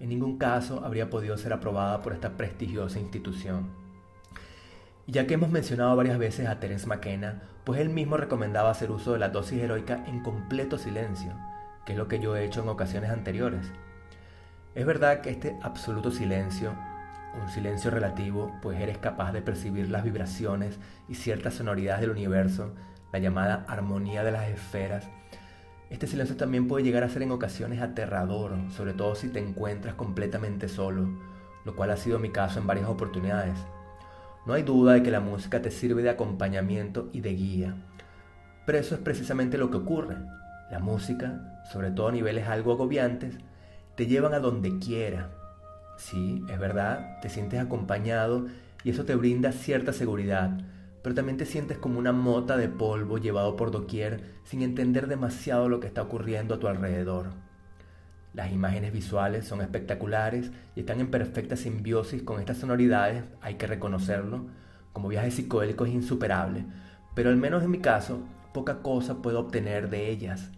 En 0.00 0.08
ningún 0.08 0.36
caso 0.36 0.84
habría 0.84 1.08
podido 1.08 1.38
ser 1.38 1.52
aprobada 1.52 2.02
por 2.02 2.12
esta 2.12 2.36
prestigiosa 2.36 2.98
institución. 2.98 3.70
Y 5.06 5.12
ya 5.12 5.28
que 5.28 5.34
hemos 5.34 5.50
mencionado 5.50 5.94
varias 5.94 6.18
veces 6.18 6.48
a 6.48 6.58
Terence 6.58 6.88
McKenna, 6.88 7.42
pues 7.62 7.80
él 7.80 7.90
mismo 7.90 8.16
recomendaba 8.16 8.72
hacer 8.72 8.90
uso 8.90 9.12
de 9.12 9.20
la 9.20 9.28
dosis 9.28 9.62
heroica 9.62 10.04
en 10.08 10.24
completo 10.24 10.78
silencio, 10.78 11.32
que 11.86 11.92
es 11.92 11.98
lo 11.98 12.08
que 12.08 12.18
yo 12.18 12.34
he 12.34 12.44
hecho 12.44 12.60
en 12.60 12.68
ocasiones 12.68 13.10
anteriores. 13.10 13.70
Es 14.74 14.84
verdad 14.84 15.20
que 15.20 15.30
este 15.30 15.56
absoluto 15.62 16.10
silencio, 16.10 16.74
un 17.40 17.48
silencio 17.48 17.92
relativo, 17.92 18.52
pues 18.62 18.80
eres 18.80 18.98
capaz 18.98 19.30
de 19.30 19.42
percibir 19.42 19.90
las 19.90 20.02
vibraciones 20.02 20.80
y 21.08 21.14
ciertas 21.14 21.54
sonoridades 21.54 22.00
del 22.00 22.10
universo, 22.10 22.74
la 23.12 23.20
llamada 23.20 23.64
armonía 23.68 24.24
de 24.24 24.32
las 24.32 24.48
esferas, 24.48 25.08
este 25.92 26.06
silencio 26.06 26.36
también 26.36 26.68
puede 26.68 26.84
llegar 26.84 27.04
a 27.04 27.10
ser 27.10 27.22
en 27.22 27.32
ocasiones 27.32 27.82
aterrador, 27.82 28.56
sobre 28.70 28.94
todo 28.94 29.14
si 29.14 29.28
te 29.28 29.40
encuentras 29.40 29.94
completamente 29.94 30.66
solo, 30.68 31.06
lo 31.66 31.76
cual 31.76 31.90
ha 31.90 31.98
sido 31.98 32.18
mi 32.18 32.30
caso 32.30 32.58
en 32.58 32.66
varias 32.66 32.88
oportunidades. 32.88 33.58
No 34.46 34.54
hay 34.54 34.62
duda 34.62 34.94
de 34.94 35.02
que 35.02 35.10
la 35.10 35.20
música 35.20 35.60
te 35.60 35.70
sirve 35.70 36.02
de 36.02 36.08
acompañamiento 36.08 37.10
y 37.12 37.20
de 37.20 37.34
guía. 37.34 37.74
Pero 38.64 38.78
eso 38.78 38.94
es 38.94 39.02
precisamente 39.02 39.58
lo 39.58 39.70
que 39.70 39.76
ocurre. 39.76 40.16
La 40.70 40.78
música, 40.78 41.60
sobre 41.70 41.90
todo 41.90 42.08
a 42.08 42.12
niveles 42.12 42.48
algo 42.48 42.72
agobiantes, 42.72 43.36
te 43.94 44.06
llevan 44.06 44.32
a 44.32 44.40
donde 44.40 44.78
quiera. 44.78 45.28
Sí, 45.98 46.42
es 46.48 46.58
verdad, 46.58 47.20
te 47.20 47.28
sientes 47.28 47.60
acompañado 47.60 48.46
y 48.82 48.90
eso 48.90 49.04
te 49.04 49.14
brinda 49.14 49.52
cierta 49.52 49.92
seguridad, 49.92 50.58
pero 51.02 51.14
también 51.14 51.36
te 51.36 51.46
sientes 51.46 51.78
como 51.78 51.98
una 51.98 52.12
mota 52.12 52.56
de 52.56 52.68
polvo 52.68 53.18
llevado 53.18 53.56
por 53.56 53.70
doquier 53.70 54.22
sin 54.44 54.62
entender 54.62 55.08
demasiado 55.08 55.68
lo 55.68 55.80
que 55.80 55.88
está 55.88 56.02
ocurriendo 56.02 56.54
a 56.54 56.58
tu 56.58 56.68
alrededor. 56.68 57.30
Las 58.34 58.50
imágenes 58.50 58.92
visuales 58.92 59.46
son 59.46 59.60
espectaculares 59.60 60.50
y 60.74 60.80
están 60.80 61.00
en 61.00 61.10
perfecta 61.10 61.56
simbiosis 61.56 62.22
con 62.22 62.40
estas 62.40 62.58
sonoridades, 62.58 63.24
hay 63.42 63.56
que 63.56 63.66
reconocerlo. 63.66 64.46
Como 64.92 65.08
viaje 65.08 65.30
psicodélico 65.30 65.84
es 65.84 65.92
insuperable, 65.92 66.64
pero 67.14 67.28
al 67.28 67.36
menos 67.36 67.62
en 67.62 67.70
mi 67.70 67.78
caso, 67.78 68.22
poca 68.54 68.78
cosa 68.80 69.20
puedo 69.20 69.40
obtener 69.40 69.90
de 69.90 70.10
ellas. 70.10 70.50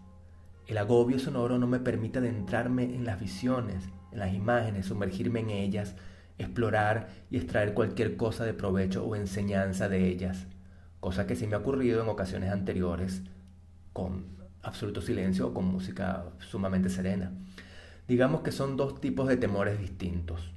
El 0.67 0.79
agobio 0.79 1.19
sonoro 1.19 1.59
no 1.59 1.67
me 1.67 1.81
permite 1.81 2.21
adentrarme 2.21 2.85
en 2.85 3.05
las 3.05 3.21
visiones, 3.21 3.89
en 4.13 4.19
las 4.19 4.33
imágenes, 4.33 4.87
sumergirme 4.87 5.41
en 5.41 5.51
ellas, 5.51 5.97
explorar 6.39 7.09
y 7.31 7.37
extraer 7.37 7.75
cualquier 7.75 8.17
cosa 8.17 8.45
de 8.45 8.55
provecho 8.55 9.05
o 9.05 9.17
enseñanza 9.17 9.89
de 9.89 10.09
ellas, 10.09 10.47
cosa 11.01 11.27
que 11.27 11.37
sí 11.37 11.47
me 11.47 11.55
ha 11.55 11.59
ocurrido 11.59 12.03
en 12.03 12.09
ocasiones 12.09 12.51
anteriores 12.51 13.23
con 13.93 14.27
absoluto 14.63 15.01
silencio 15.01 15.49
o 15.49 15.55
con 15.55 15.67
música 15.67 16.25
sumamente 16.39 16.89
serena. 16.89 17.33
Digamos 18.09 18.43
que 18.43 18.53
son 18.53 18.77
dos 18.77 19.01
tipos 19.01 19.29
de 19.29 19.37
temores 19.37 19.79
distintos. 19.79 20.53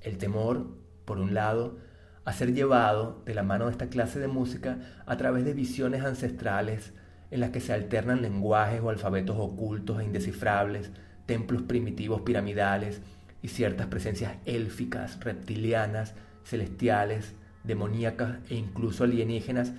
El 0.00 0.18
temor, 0.18 0.76
por 1.04 1.18
un 1.18 1.34
lado, 1.34 1.78
a 2.24 2.32
ser 2.32 2.54
llevado 2.54 3.22
de 3.24 3.34
la 3.34 3.42
mano 3.42 3.66
de 3.66 3.72
esta 3.72 3.88
clase 3.88 4.18
de 4.18 4.28
música 4.28 4.78
a 5.06 5.16
través 5.16 5.44
de 5.44 5.54
visiones 5.54 6.04
ancestrales 6.04 6.92
en 7.30 7.40
las 7.40 7.50
que 7.50 7.60
se 7.60 7.72
alternan 7.72 8.22
lenguajes 8.22 8.80
o 8.80 8.90
alfabetos 8.90 9.36
ocultos 9.38 10.00
e 10.00 10.04
indescifrables, 10.04 10.92
templos 11.26 11.62
primitivos 11.62 12.20
piramidales 12.22 13.02
y 13.44 13.48
ciertas 13.48 13.86
presencias 13.86 14.38
élficas, 14.44 15.20
reptilianas, 15.20 16.14
celestiales, 16.44 17.34
demoníacas 17.62 18.38
e 18.50 18.56
incluso 18.56 19.04
alienígenas, 19.04 19.72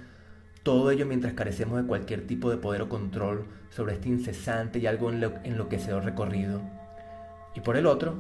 todo 0.64 0.92
ello 0.92 1.06
mientras 1.06 1.34
carecemos 1.34 1.82
de 1.82 1.88
cualquier 1.88 2.26
tipo 2.26 2.50
de 2.50 2.58
poder 2.58 2.84
o 2.84 2.90
control 2.90 3.46
sobre 3.70 3.96
este 3.96 4.08
incesante 4.08 4.80
y 4.80 4.88
algo 4.88 5.12
enloquecedor 5.12 6.06
recorrido 6.06 6.62
y 7.56 7.62
por 7.62 7.78
el 7.78 7.88
otro, 7.88 8.16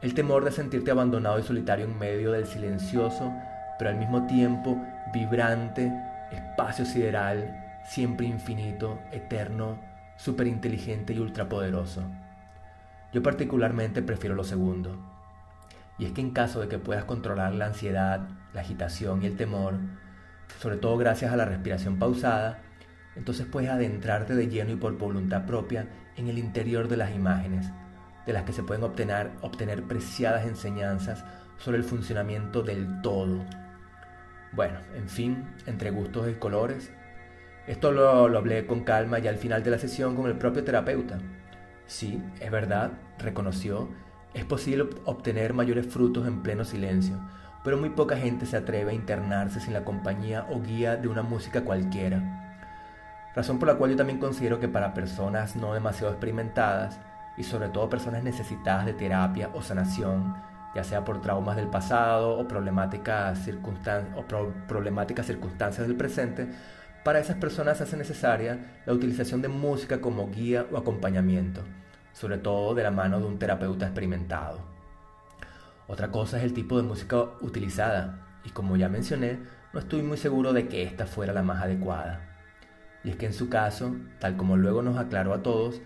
el 0.00 0.14
temor 0.14 0.44
de 0.44 0.50
sentirte 0.50 0.90
abandonado 0.90 1.38
y 1.38 1.42
solitario 1.42 1.84
en 1.84 1.98
medio 1.98 2.32
del 2.32 2.46
silencioso, 2.46 3.32
pero 3.78 3.90
al 3.90 3.98
mismo 3.98 4.26
tiempo 4.26 4.82
vibrante 5.12 5.92
espacio 6.32 6.84
sideral, 6.84 7.80
siempre 7.84 8.26
infinito, 8.26 8.98
eterno, 9.12 9.78
superinteligente 10.16 11.12
y 11.12 11.18
ultrapoderoso. 11.18 12.02
Yo 13.12 13.22
particularmente 13.22 14.02
prefiero 14.02 14.34
lo 14.34 14.44
segundo. 14.44 14.96
Y 15.98 16.06
es 16.06 16.12
que 16.12 16.22
en 16.22 16.30
caso 16.30 16.60
de 16.60 16.68
que 16.68 16.78
puedas 16.78 17.04
controlar 17.04 17.54
la 17.54 17.66
ansiedad, 17.66 18.28
la 18.54 18.62
agitación 18.62 19.22
y 19.22 19.26
el 19.26 19.36
temor, 19.36 19.74
sobre 20.58 20.76
todo 20.76 20.96
gracias 20.96 21.32
a 21.32 21.36
la 21.36 21.44
respiración 21.44 21.98
pausada, 21.98 22.62
entonces 23.14 23.46
puedes 23.46 23.70
adentrarte 23.70 24.34
de 24.34 24.48
lleno 24.48 24.72
y 24.72 24.76
por 24.76 24.96
voluntad 24.96 25.44
propia 25.44 25.86
en 26.16 26.28
el 26.28 26.38
interior 26.38 26.88
de 26.88 26.96
las 26.96 27.14
imágenes, 27.14 27.70
de 28.26 28.32
las 28.32 28.44
que 28.44 28.52
se 28.52 28.62
pueden 28.62 28.84
obtener, 28.84 29.30
obtener 29.42 29.82
preciadas 29.82 30.46
enseñanzas 30.46 31.24
sobre 31.58 31.78
el 31.78 31.84
funcionamiento 31.84 32.62
del 32.62 33.02
todo. 33.02 33.44
Bueno, 34.52 34.78
en 34.94 35.08
fin, 35.08 35.44
entre 35.66 35.90
gustos 35.90 36.28
y 36.30 36.34
colores. 36.34 36.90
Esto 37.66 37.92
lo, 37.92 38.28
lo 38.28 38.38
hablé 38.38 38.66
con 38.66 38.84
calma 38.84 39.18
ya 39.18 39.30
al 39.30 39.36
final 39.36 39.62
de 39.62 39.70
la 39.70 39.78
sesión 39.78 40.16
con 40.16 40.26
el 40.26 40.36
propio 40.36 40.64
terapeuta. 40.64 41.18
Sí, 41.92 42.22
es 42.40 42.50
verdad, 42.50 42.92
reconoció, 43.18 43.86
es 44.32 44.46
posible 44.46 44.88
obtener 45.04 45.52
mayores 45.52 45.86
frutos 45.86 46.26
en 46.26 46.42
pleno 46.42 46.64
silencio, 46.64 47.20
pero 47.62 47.76
muy 47.76 47.90
poca 47.90 48.16
gente 48.16 48.46
se 48.46 48.56
atreve 48.56 48.92
a 48.92 48.94
internarse 48.94 49.60
sin 49.60 49.74
la 49.74 49.84
compañía 49.84 50.46
o 50.48 50.62
guía 50.62 50.96
de 50.96 51.08
una 51.08 51.20
música 51.20 51.64
cualquiera. 51.64 52.56
Razón 53.36 53.58
por 53.58 53.68
la 53.68 53.74
cual 53.74 53.90
yo 53.90 53.98
también 53.98 54.18
considero 54.18 54.58
que 54.58 54.68
para 54.68 54.94
personas 54.94 55.54
no 55.54 55.74
demasiado 55.74 56.12
experimentadas, 56.12 56.98
y 57.36 57.42
sobre 57.42 57.68
todo 57.68 57.90
personas 57.90 58.24
necesitadas 58.24 58.86
de 58.86 58.94
terapia 58.94 59.50
o 59.52 59.60
sanación, 59.60 60.34
ya 60.74 60.84
sea 60.84 61.04
por 61.04 61.20
traumas 61.20 61.56
del 61.56 61.68
pasado 61.68 62.38
o 62.38 62.48
problemáticas, 62.48 63.46
o 64.16 64.24
problemáticas 64.66 65.26
circunstancias 65.26 65.86
del 65.86 65.96
presente, 65.98 66.48
para 67.04 67.18
esas 67.18 67.36
personas 67.36 67.82
hace 67.82 67.98
necesaria 67.98 68.80
la 68.86 68.94
utilización 68.94 69.42
de 69.42 69.48
música 69.48 70.00
como 70.00 70.30
guía 70.30 70.64
o 70.72 70.78
acompañamiento, 70.78 71.62
sobre 72.12 72.38
todo 72.38 72.74
de 72.74 72.82
la 72.82 72.90
mano 72.90 73.20
de 73.20 73.26
un 73.26 73.38
terapeuta 73.38 73.86
experimentado. 73.86 74.60
Otra 75.86 76.10
cosa 76.10 76.38
es 76.38 76.44
el 76.44 76.54
tipo 76.54 76.76
de 76.76 76.84
música 76.84 77.22
utilizada, 77.40 78.40
y 78.44 78.50
como 78.50 78.76
ya 78.76 78.88
mencioné, 78.88 79.38
no 79.72 79.80
estoy 79.80 80.02
muy 80.02 80.16
seguro 80.16 80.52
de 80.52 80.68
que 80.68 80.82
esta 80.82 81.06
fuera 81.06 81.32
la 81.32 81.42
más 81.42 81.62
adecuada. 81.62 82.28
Y 83.04 83.10
es 83.10 83.16
que 83.16 83.26
en 83.26 83.32
su 83.32 83.48
caso, 83.48 83.94
tal 84.18 84.36
como 84.36 84.56
luego 84.56 84.82
nos 84.82 84.96
aclaró 84.96 85.34
a 85.34 85.42
todos, 85.42 85.80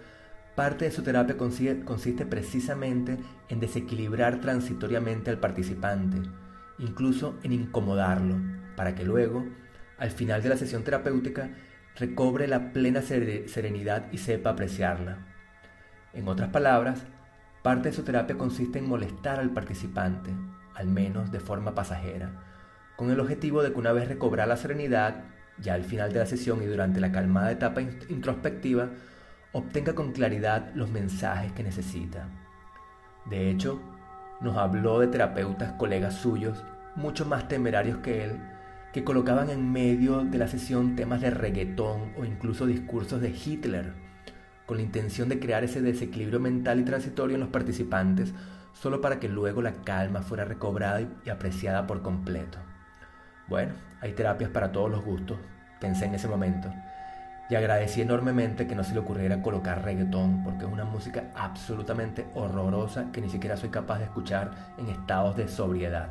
Parte 0.56 0.86
de 0.86 0.90
su 0.90 1.02
terapia 1.02 1.36
consiste 1.36 2.24
precisamente 2.24 3.18
en 3.50 3.60
desequilibrar 3.60 4.40
transitoriamente 4.40 5.30
al 5.30 5.38
participante, 5.38 6.16
incluso 6.78 7.38
en 7.42 7.52
incomodarlo, 7.52 8.36
para 8.74 8.94
que 8.94 9.04
luego, 9.04 9.44
al 9.98 10.10
final 10.10 10.42
de 10.42 10.48
la 10.48 10.56
sesión 10.56 10.82
terapéutica, 10.82 11.50
recobre 11.94 12.48
la 12.48 12.72
plena 12.72 13.02
serenidad 13.02 14.10
y 14.12 14.16
sepa 14.16 14.48
apreciarla. 14.48 15.35
En 16.16 16.26
otras 16.28 16.48
palabras, 16.48 17.04
parte 17.62 17.90
de 17.90 17.94
su 17.94 18.02
terapia 18.02 18.38
consiste 18.38 18.78
en 18.78 18.88
molestar 18.88 19.38
al 19.38 19.50
participante, 19.50 20.32
al 20.74 20.86
menos 20.86 21.30
de 21.30 21.40
forma 21.40 21.74
pasajera, 21.74 22.30
con 22.96 23.10
el 23.10 23.20
objetivo 23.20 23.62
de 23.62 23.70
que 23.70 23.78
una 23.78 23.92
vez 23.92 24.08
recobrada 24.08 24.48
la 24.48 24.56
serenidad, 24.56 25.24
ya 25.60 25.74
al 25.74 25.84
final 25.84 26.14
de 26.14 26.20
la 26.20 26.26
sesión 26.26 26.62
y 26.62 26.66
durante 26.66 27.00
la 27.00 27.12
calmada 27.12 27.52
etapa 27.52 27.82
introspectiva, 27.82 28.88
obtenga 29.52 29.94
con 29.94 30.12
claridad 30.12 30.70
los 30.74 30.90
mensajes 30.90 31.52
que 31.52 31.62
necesita. 31.62 32.28
De 33.26 33.50
hecho, 33.50 33.82
nos 34.40 34.56
habló 34.56 35.00
de 35.00 35.08
terapeutas, 35.08 35.72
colegas 35.72 36.14
suyos, 36.14 36.64
mucho 36.94 37.26
más 37.26 37.46
temerarios 37.46 37.98
que 37.98 38.24
él, 38.24 38.40
que 38.94 39.04
colocaban 39.04 39.50
en 39.50 39.70
medio 39.70 40.24
de 40.24 40.38
la 40.38 40.48
sesión 40.48 40.96
temas 40.96 41.20
de 41.20 41.28
reggaetón 41.28 42.14
o 42.16 42.24
incluso 42.24 42.64
discursos 42.64 43.20
de 43.20 43.28
Hitler, 43.28 44.05
con 44.66 44.76
la 44.76 44.82
intención 44.82 45.28
de 45.28 45.38
crear 45.38 45.64
ese 45.64 45.80
desequilibrio 45.80 46.40
mental 46.40 46.80
y 46.80 46.84
transitorio 46.84 47.34
en 47.34 47.40
los 47.40 47.50
participantes, 47.50 48.34
solo 48.74 49.00
para 49.00 49.18
que 49.18 49.28
luego 49.28 49.62
la 49.62 49.72
calma 49.84 50.22
fuera 50.22 50.44
recobrada 50.44 51.00
y 51.24 51.30
apreciada 51.30 51.86
por 51.86 52.02
completo. 52.02 52.58
Bueno, 53.48 53.72
hay 54.00 54.12
terapias 54.12 54.50
para 54.50 54.72
todos 54.72 54.90
los 54.90 55.04
gustos, 55.04 55.38
pensé 55.80 56.06
en 56.06 56.14
ese 56.14 56.28
momento 56.28 56.68
y 57.48 57.54
agradecí 57.54 58.02
enormemente 58.02 58.66
que 58.66 58.74
no 58.74 58.82
se 58.82 58.92
le 58.92 59.00
ocurriera 59.00 59.40
colocar 59.40 59.84
reggaetón 59.84 60.42
porque 60.42 60.64
es 60.64 60.70
una 60.70 60.84
música 60.84 61.30
absolutamente 61.36 62.26
horrorosa 62.34 63.12
que 63.12 63.20
ni 63.20 63.30
siquiera 63.30 63.56
soy 63.56 63.68
capaz 63.68 63.98
de 63.98 64.04
escuchar 64.04 64.50
en 64.78 64.88
estados 64.88 65.36
de 65.36 65.48
sobriedad. 65.48 66.08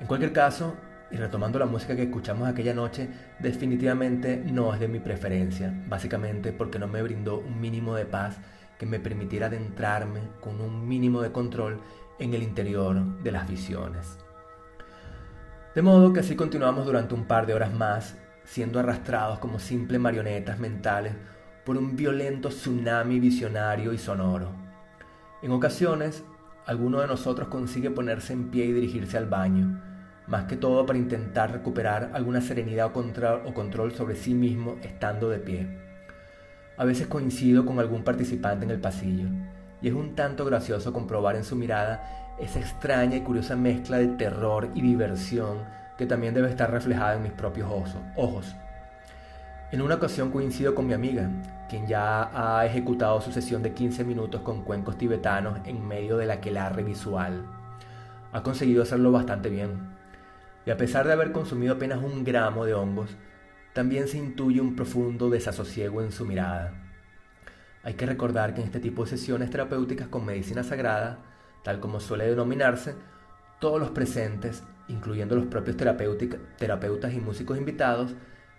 En 0.00 0.06
cualquier 0.06 0.32
caso, 0.32 0.74
y 1.10 1.16
retomando 1.16 1.58
la 1.58 1.66
música 1.66 1.96
que 1.96 2.04
escuchamos 2.04 2.48
aquella 2.48 2.74
noche, 2.74 3.08
definitivamente 3.38 4.36
no 4.36 4.72
es 4.72 4.80
de 4.80 4.88
mi 4.88 5.00
preferencia, 5.00 5.74
básicamente 5.88 6.52
porque 6.52 6.78
no 6.78 6.86
me 6.86 7.02
brindó 7.02 7.38
un 7.38 7.60
mínimo 7.60 7.94
de 7.94 8.06
paz 8.06 8.38
que 8.78 8.86
me 8.86 9.00
permitiera 9.00 9.46
adentrarme 9.46 10.20
con 10.40 10.60
un 10.60 10.86
mínimo 10.88 11.20
de 11.20 11.32
control 11.32 11.80
en 12.18 12.34
el 12.34 12.42
interior 12.42 13.22
de 13.22 13.32
las 13.32 13.48
visiones. 13.48 14.18
De 15.74 15.82
modo 15.82 16.12
que 16.12 16.20
así 16.20 16.36
continuamos 16.36 16.86
durante 16.86 17.14
un 17.14 17.26
par 17.26 17.46
de 17.46 17.54
horas 17.54 17.72
más, 17.72 18.16
siendo 18.44 18.78
arrastrados 18.78 19.38
como 19.38 19.58
simples 19.58 20.00
marionetas 20.00 20.58
mentales 20.58 21.14
por 21.64 21.76
un 21.76 21.96
violento 21.96 22.48
tsunami 22.48 23.20
visionario 23.20 23.92
y 23.92 23.98
sonoro. 23.98 24.50
En 25.42 25.52
ocasiones, 25.52 26.24
alguno 26.66 27.00
de 27.00 27.06
nosotros 27.06 27.48
consigue 27.48 27.90
ponerse 27.90 28.32
en 28.32 28.50
pie 28.50 28.66
y 28.66 28.72
dirigirse 28.72 29.18
al 29.18 29.26
baño, 29.26 29.80
más 30.30 30.44
que 30.44 30.56
todo 30.56 30.86
para 30.86 30.98
intentar 30.98 31.50
recuperar 31.50 32.12
alguna 32.14 32.40
serenidad 32.40 32.86
o 32.86 32.92
control, 32.92 33.42
o 33.46 33.52
control 33.52 33.92
sobre 33.92 34.14
sí 34.14 34.32
mismo 34.32 34.76
estando 34.82 35.28
de 35.28 35.40
pie. 35.40 35.66
A 36.76 36.84
veces 36.84 37.08
coincido 37.08 37.66
con 37.66 37.80
algún 37.80 38.04
participante 38.04 38.64
en 38.64 38.70
el 38.70 38.80
pasillo, 38.80 39.26
y 39.82 39.88
es 39.88 39.94
un 39.94 40.14
tanto 40.14 40.44
gracioso 40.44 40.92
comprobar 40.92 41.34
en 41.34 41.42
su 41.42 41.56
mirada 41.56 42.36
esa 42.38 42.60
extraña 42.60 43.16
y 43.16 43.22
curiosa 43.22 43.56
mezcla 43.56 43.98
de 43.98 44.06
terror 44.06 44.70
y 44.74 44.82
diversión 44.82 45.64
que 45.98 46.06
también 46.06 46.32
debe 46.32 46.48
estar 46.48 46.70
reflejada 46.70 47.16
en 47.16 47.24
mis 47.24 47.32
propios 47.32 47.68
ojos. 48.16 48.54
En 49.72 49.82
una 49.82 49.96
ocasión 49.96 50.30
coincido 50.30 50.76
con 50.76 50.86
mi 50.86 50.94
amiga, 50.94 51.28
quien 51.68 51.88
ya 51.88 52.30
ha 52.32 52.64
ejecutado 52.64 53.20
su 53.20 53.32
sesión 53.32 53.62
de 53.62 53.74
15 53.74 54.04
minutos 54.04 54.42
con 54.42 54.62
cuencos 54.62 54.96
tibetanos 54.96 55.58
en 55.64 55.86
medio 55.86 56.16
de 56.16 56.26
la 56.26 56.34
aquelarre 56.34 56.84
visual. 56.84 57.44
Ha 58.32 58.42
conseguido 58.42 58.84
hacerlo 58.84 59.10
bastante 59.10 59.48
bien 59.48 59.99
y 60.66 60.70
a 60.70 60.76
pesar 60.76 61.06
de 61.06 61.12
haber 61.12 61.32
consumido 61.32 61.74
apenas 61.74 62.02
un 62.02 62.24
gramo 62.24 62.64
de 62.64 62.74
hongos, 62.74 63.16
también 63.72 64.08
se 64.08 64.18
intuye 64.18 64.60
un 64.60 64.76
profundo 64.76 65.30
desasosiego 65.30 66.02
en 66.02 66.12
su 66.12 66.26
mirada. 66.26 66.72
Hay 67.82 67.94
que 67.94 68.06
recordar 68.06 68.52
que 68.52 68.60
en 68.60 68.66
este 68.66 68.80
tipo 68.80 69.04
de 69.04 69.10
sesiones 69.10 69.50
terapéuticas 69.50 70.08
con 70.08 70.26
medicina 70.26 70.62
sagrada, 70.62 71.18
tal 71.62 71.80
como 71.80 72.00
suele 72.00 72.28
denominarse, 72.28 72.94
todos 73.58 73.80
los 73.80 73.90
presentes, 73.90 74.64
incluyendo 74.88 75.36
los 75.36 75.46
propios 75.46 75.76
terapeutas 75.76 77.12
y 77.12 77.20
músicos 77.20 77.58
invitados, 77.58 78.14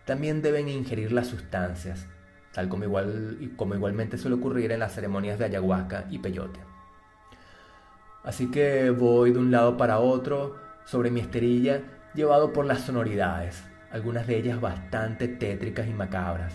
también 0.06 0.42
deben 0.42 0.70
ingerir 0.70 1.12
las 1.12 1.28
sustancias, 1.28 2.08
tal 2.54 2.70
como, 2.70 2.86
igual, 2.86 3.54
como 3.58 3.76
igualmente 3.76 4.18
suele 4.18 4.38
ocurrir 4.38 4.72
en 4.72 4.80
las 4.80 4.94
ceremonias 4.94 5.38
de 5.38 5.46
ayahuasca 5.46 6.06
y 6.10 6.20
peyote. 6.20 6.60
Así 8.24 8.50
que 8.50 8.92
voy 8.92 9.32
de 9.32 9.40
un 9.40 9.52
lado 9.52 9.78
para 9.78 10.00
otro, 10.00 10.56
sobre 10.86 11.12
mi 11.12 11.20
esterilla 11.20 11.82
llevado 12.14 12.54
por 12.54 12.66
las 12.66 12.82
sonoridades, 12.82 13.64
algunas 13.92 14.28
de 14.28 14.38
ellas 14.38 14.60
bastante 14.60 15.28
tétricas 15.28 15.88
y 15.88 15.94
macabras. 15.94 16.54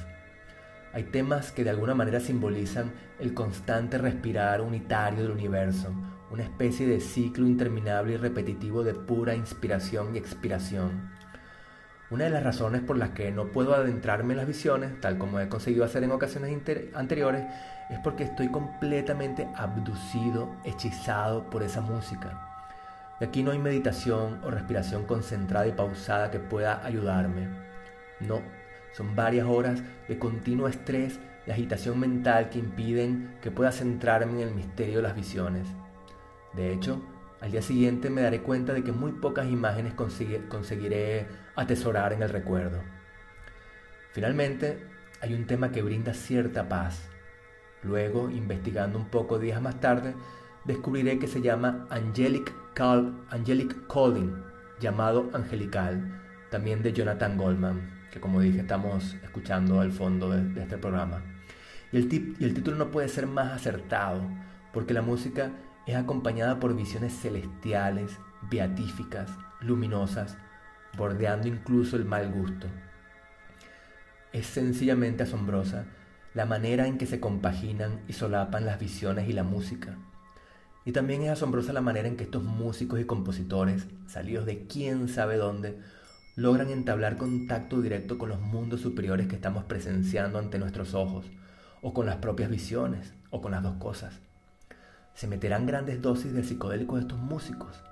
Hay 0.92 1.04
temas 1.04 1.52
que 1.52 1.64
de 1.64 1.71
alguna 1.71 1.95
manera 1.95 2.21
simbolizan 2.21 2.92
el 3.18 3.35
constante 3.35 3.99
respirar 3.99 4.61
unitario 4.61 5.23
del 5.23 5.33
universo, 5.33 5.95
una 6.30 6.42
especie 6.42 6.87
de 6.87 7.00
ciclo 7.00 7.47
interminable 7.47 8.14
y 8.14 8.16
repetitivo 8.16 8.83
de 8.83 8.95
pura 8.95 9.35
inspiración 9.35 10.14
y 10.14 10.18
expiración. 10.18 11.11
Una 12.09 12.25
de 12.25 12.30
las 12.30 12.45
razones 12.45 12.83
por 12.83 12.97
las 12.97 13.11
que 13.11 13.30
no 13.33 13.47
puedo 13.47 13.75
adentrarme 13.75 14.33
en 14.33 14.38
las 14.38 14.47
visiones, 14.47 15.00
tal 15.00 15.18
como 15.18 15.40
he 15.40 15.49
conseguido 15.49 15.85
hacer 15.85 16.04
en 16.04 16.12
ocasiones 16.12 16.56
anteriores, 16.95 17.45
es 17.90 17.99
porque 17.99 18.25
estoy 18.25 18.49
completamente 18.49 19.49
abducido, 19.56 20.54
hechizado 20.64 21.50
por 21.50 21.62
esa 21.62 21.80
música. 21.80 22.45
Y 23.20 23.25
aquí 23.25 23.42
no 23.42 23.50
hay 23.50 23.58
meditación 23.58 24.40
o 24.44 24.50
respiración 24.50 25.04
concentrada 25.04 25.66
y 25.66 25.73
pausada 25.73 26.30
que 26.30 26.38
pueda 26.38 26.85
ayudarme. 26.85 27.49
No, 28.20 28.42
son 28.92 29.16
varias 29.16 29.46
horas 29.46 29.82
de 30.08 30.18
continuo 30.18 30.68
estrés 30.68 31.18
y 31.46 31.50
agitación 31.50 31.99
mental 31.99 32.50
que 32.50 32.58
impiden 32.58 33.37
que 33.40 33.50
pueda 33.50 33.73
centrarme 33.73 34.42
en 34.42 34.49
el 34.49 34.54
misterio 34.54 34.97
de 34.97 35.02
las 35.02 35.14
visiones. 35.14 35.69
De 36.54 36.73
hecho, 36.73 37.02
al 37.40 37.52
día 37.52 37.62
siguiente 37.62 38.10
me 38.10 38.23
daré 38.23 38.43
cuenta 38.43 38.73
de 38.73 38.82
que 38.82 38.93
muy 38.93 39.12
pocas 39.12 39.47
imágenes 39.47 39.95
conseguiré 39.95 41.26
atesorar 41.54 42.12
en 42.12 42.23
el 42.23 42.30
recuerdo. 42.30 42.80
Finalmente, 44.12 44.86
hay 45.21 45.34
un 45.34 45.47
tema 45.47 45.71
que 45.71 45.82
brinda 45.82 46.14
cierta 46.14 46.69
paz. 46.69 47.08
Luego, 47.82 48.30
investigando 48.30 48.99
un 48.99 49.08
poco 49.08 49.38
días 49.38 49.60
más 49.60 49.80
tarde, 49.80 50.14
descubriré 50.64 51.19
que 51.19 51.28
se 51.28 51.43
llama 51.43 51.86
Angelic, 51.90 52.52
Angelic 52.78 53.86
Calling, 53.86 54.36
llamado 54.80 55.30
Angelical, 55.32 56.21
también 56.50 56.82
de 56.82 56.93
Jonathan 56.93 57.39
Goldman, 57.39 57.91
que 58.12 58.21
como 58.21 58.43
dije 58.43 58.60
estamos 58.60 59.17
escuchando 59.25 59.80
al 59.80 59.93
fondo 59.93 60.28
de, 60.28 60.60
este 60.60 60.76
programa. 60.76 61.23
Y 61.91 61.97
el, 61.97 62.36
y 62.39 62.45
el 62.45 62.52
título 62.52 62.76
no 62.76 62.91
puede 62.91 63.08
ser 63.08 63.26
más 63.26 63.50
acertado, 63.52 64.21
porque 64.75 64.93
la 64.93 65.00
música 65.00 65.52
es 65.86 65.97
acompañada 65.97 66.60
por 66.60 66.76
visiones 66.76 67.19
celestiales, 67.19 68.19
beatíficas, 68.50 69.30
luminosas, 69.62 70.36
bordeando 70.99 71.49
incluso 71.49 71.97
el 71.97 72.04
mal 72.04 72.30
gusto. 72.30 72.67
Es 74.34 74.45
sencillamente 74.49 75.23
asombrosa 75.23 75.86
la 76.34 76.45
manera 76.45 76.86
en 76.86 76.99
que 76.99 77.06
se 77.06 77.21
compaginan 77.21 78.02
y 78.06 78.12
solapan 78.12 78.67
las 78.67 78.78
visiones 78.78 79.30
y 79.30 79.32
la 79.32 79.45
música. 79.45 79.97
Y 80.86 80.92
también 80.92 81.22
es 81.22 81.30
asombrosa 81.30 81.72
la 81.72 81.80
manera 81.80 82.06
en 82.06 82.16
que 82.16 82.22
estos 82.22 82.44
músicos 82.44 83.00
y 83.00 83.04
compositores, 83.04 83.88
salidos 84.06 84.46
de 84.46 84.66
quién 84.68 85.08
sabe 85.08 85.36
dónde, 85.36 85.76
logran 86.36 86.70
entablar 86.70 87.16
contacto 87.16 87.80
directo 87.82 88.18
con 88.18 88.28
los 88.28 88.40
mundos 88.40 88.82
superiores 88.82 89.26
que 89.26 89.34
estamos 89.34 89.64
presenciando 89.64 90.38
ante 90.38 90.60
nuestros 90.60 90.94
ojos, 90.94 91.26
o 91.82 91.92
con 91.92 92.06
las 92.06 92.16
propias 92.16 92.50
visiones, 92.50 93.14
o 93.30 93.42
con 93.42 93.50
las 93.50 93.64
dos 93.64 93.75
cosas. 93.78 94.20
¿Se 95.14 95.26
meterán 95.26 95.66
grandes 95.66 96.00
dosis 96.00 96.32
de 96.32 96.44
psicodélicos 96.44 97.00
estos 97.00 97.18
músicos? 97.18 97.82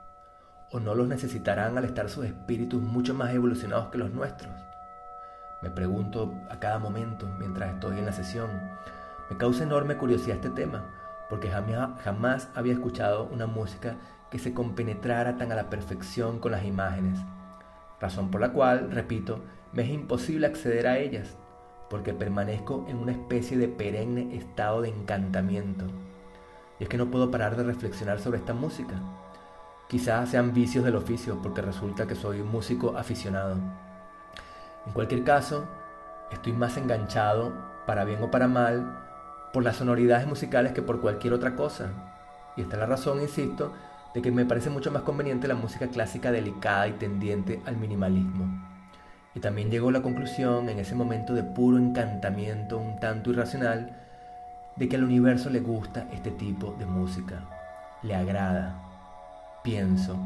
¿O 0.71 0.79
no 0.79 0.95
los 0.95 1.09
necesitarán 1.09 1.77
al 1.77 1.87
estar 1.87 2.09
sus 2.09 2.27
espíritus 2.27 2.81
mucho 2.81 3.13
más 3.13 3.35
evolucionados 3.35 3.89
que 3.89 3.99
los 3.99 4.13
nuestros? 4.13 4.53
Me 5.63 5.71
pregunto 5.71 6.33
a 6.49 6.61
cada 6.61 6.79
momento 6.79 7.29
mientras 7.41 7.75
estoy 7.75 7.99
en 7.99 8.07
la 8.07 8.13
sesión. 8.13 8.51
Me 9.31 9.37
causa 9.37 9.65
enorme 9.65 9.97
curiosidad 9.97 10.37
este 10.37 10.51
tema, 10.51 10.85
porque 11.35 11.51
jamás 11.51 12.49
había 12.55 12.75
escuchado 12.75 13.25
una 13.25 13.49
música 13.49 13.97
que 14.31 14.39
se 14.39 14.55
compenetrara 14.55 15.37
tan 15.37 15.51
a 15.51 15.57
la 15.57 15.69
perfección 15.69 16.39
con 16.39 16.53
las 16.53 16.65
imágenes, 16.65 17.19
razón 18.01 18.31
por 18.31 18.41
la 18.41 18.53
cual, 18.53 18.93
repito, 18.93 19.41
me 19.73 19.83
es 19.83 19.89
imposible 19.89 20.47
acceder 20.47 20.87
a 20.87 20.99
ellas, 20.99 21.37
porque 21.91 22.15
permanezco 22.15 22.85
en 22.87 22.99
una 22.99 23.11
especie 23.11 23.59
de 23.59 23.67
perenne 23.67 24.37
estado 24.37 24.83
de 24.83 24.91
encantamiento. 24.91 25.87
Y 26.79 26.85
es 26.85 26.89
que 26.89 26.99
no 26.99 27.11
puedo 27.11 27.33
parar 27.33 27.57
de 27.57 27.65
reflexionar 27.65 28.21
sobre 28.21 28.39
esta 28.39 28.55
música. 28.55 28.95
Quizás 29.89 30.29
sean 30.29 30.55
vicios 30.55 30.85
del 30.85 30.95
oficio, 30.95 31.43
porque 31.43 31.63
resulta 31.63 32.07
que 32.07 32.15
soy 32.15 32.43
un 32.43 32.53
músico 32.53 32.97
aficionado. 32.97 33.57
En 34.87 34.93
cualquier 34.93 35.25
caso, 35.25 35.65
estoy 36.31 36.53
más 36.53 36.77
enganchado, 36.77 37.53
para 37.89 38.05
bien 38.05 38.23
o 38.23 38.31
para 38.31 38.47
mal, 38.47 39.01
por 39.55 39.63
las 39.63 39.77
sonoridades 39.77 40.27
musicales 40.27 40.73
que 40.73 40.83
por 40.83 41.01
cualquier 41.01 41.33
otra 41.33 41.55
cosa. 41.55 41.91
Y 42.57 42.63
esta 42.63 42.75
es 42.75 42.81
la 42.81 42.87
razón, 42.87 43.23
insisto, 43.23 43.73
de 44.13 44.21
que 44.21 44.33
me 44.33 44.45
parece 44.45 44.69
mucho 44.69 44.91
más 44.91 45.03
conveniente 45.03 45.47
la 45.47 45.55
música 45.55 45.87
clásica 45.87 46.33
delicada 46.33 46.89
y 46.89 46.93
tendiente 46.95 47.63
al 47.65 47.77
minimalismo. 47.77 48.47
Y 49.33 49.39
también 49.39 49.71
llegó 49.71 49.91
a 49.91 49.93
la 49.93 50.03
conclusión, 50.03 50.69
en 50.69 50.81
ese 50.81 50.97
momento 50.97 51.35
de 51.35 51.45
puro 51.45 51.79
encantamiento 51.79 52.79
un 52.79 52.99
tanto 52.99 53.31
irracional, 53.31 53.97
de 54.75 54.89
que 54.89 54.97
al 54.97 55.05
universo 55.05 55.51
le 55.51 55.61
gusta 55.61 56.09
este 56.13 56.33
tipo 56.33 56.75
de 56.77 56.87
música, 56.87 57.45
le 58.03 58.17
agrada. 58.17 58.83
Pienso, 59.63 60.17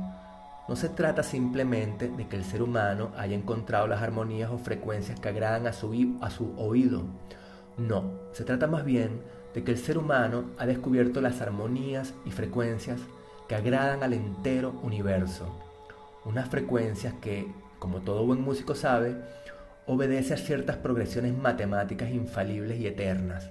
no 0.68 0.74
se 0.74 0.88
trata 0.88 1.22
simplemente 1.22 2.08
de 2.08 2.28
que 2.28 2.36
el 2.36 2.44
ser 2.44 2.62
humano 2.62 3.10
haya 3.18 3.36
encontrado 3.36 3.86
las 3.88 4.00
armonías 4.00 4.50
o 4.50 4.56
frecuencias 4.56 5.20
que 5.20 5.28
agradan 5.28 5.66
a 5.66 5.74
su, 5.74 6.16
a 6.22 6.30
su 6.30 6.54
oído, 6.56 7.04
no, 7.78 8.10
se 8.32 8.44
trata 8.44 8.66
más 8.66 8.84
bien 8.84 9.20
de 9.54 9.62
que 9.62 9.70
el 9.70 9.78
ser 9.78 9.98
humano 9.98 10.46
ha 10.58 10.66
descubierto 10.66 11.20
las 11.20 11.40
armonías 11.40 12.12
y 12.24 12.32
frecuencias 12.32 13.00
que 13.48 13.54
agradan 13.54 14.02
al 14.02 14.14
entero 14.14 14.74
universo. 14.82 15.46
Unas 16.24 16.48
frecuencias 16.48 17.14
que, 17.20 17.46
como 17.78 18.00
todo 18.00 18.26
buen 18.26 18.42
músico 18.42 18.74
sabe, 18.74 19.16
obedece 19.86 20.34
a 20.34 20.38
ciertas 20.38 20.76
progresiones 20.76 21.38
matemáticas 21.38 22.10
infalibles 22.10 22.80
y 22.80 22.88
eternas. 22.88 23.48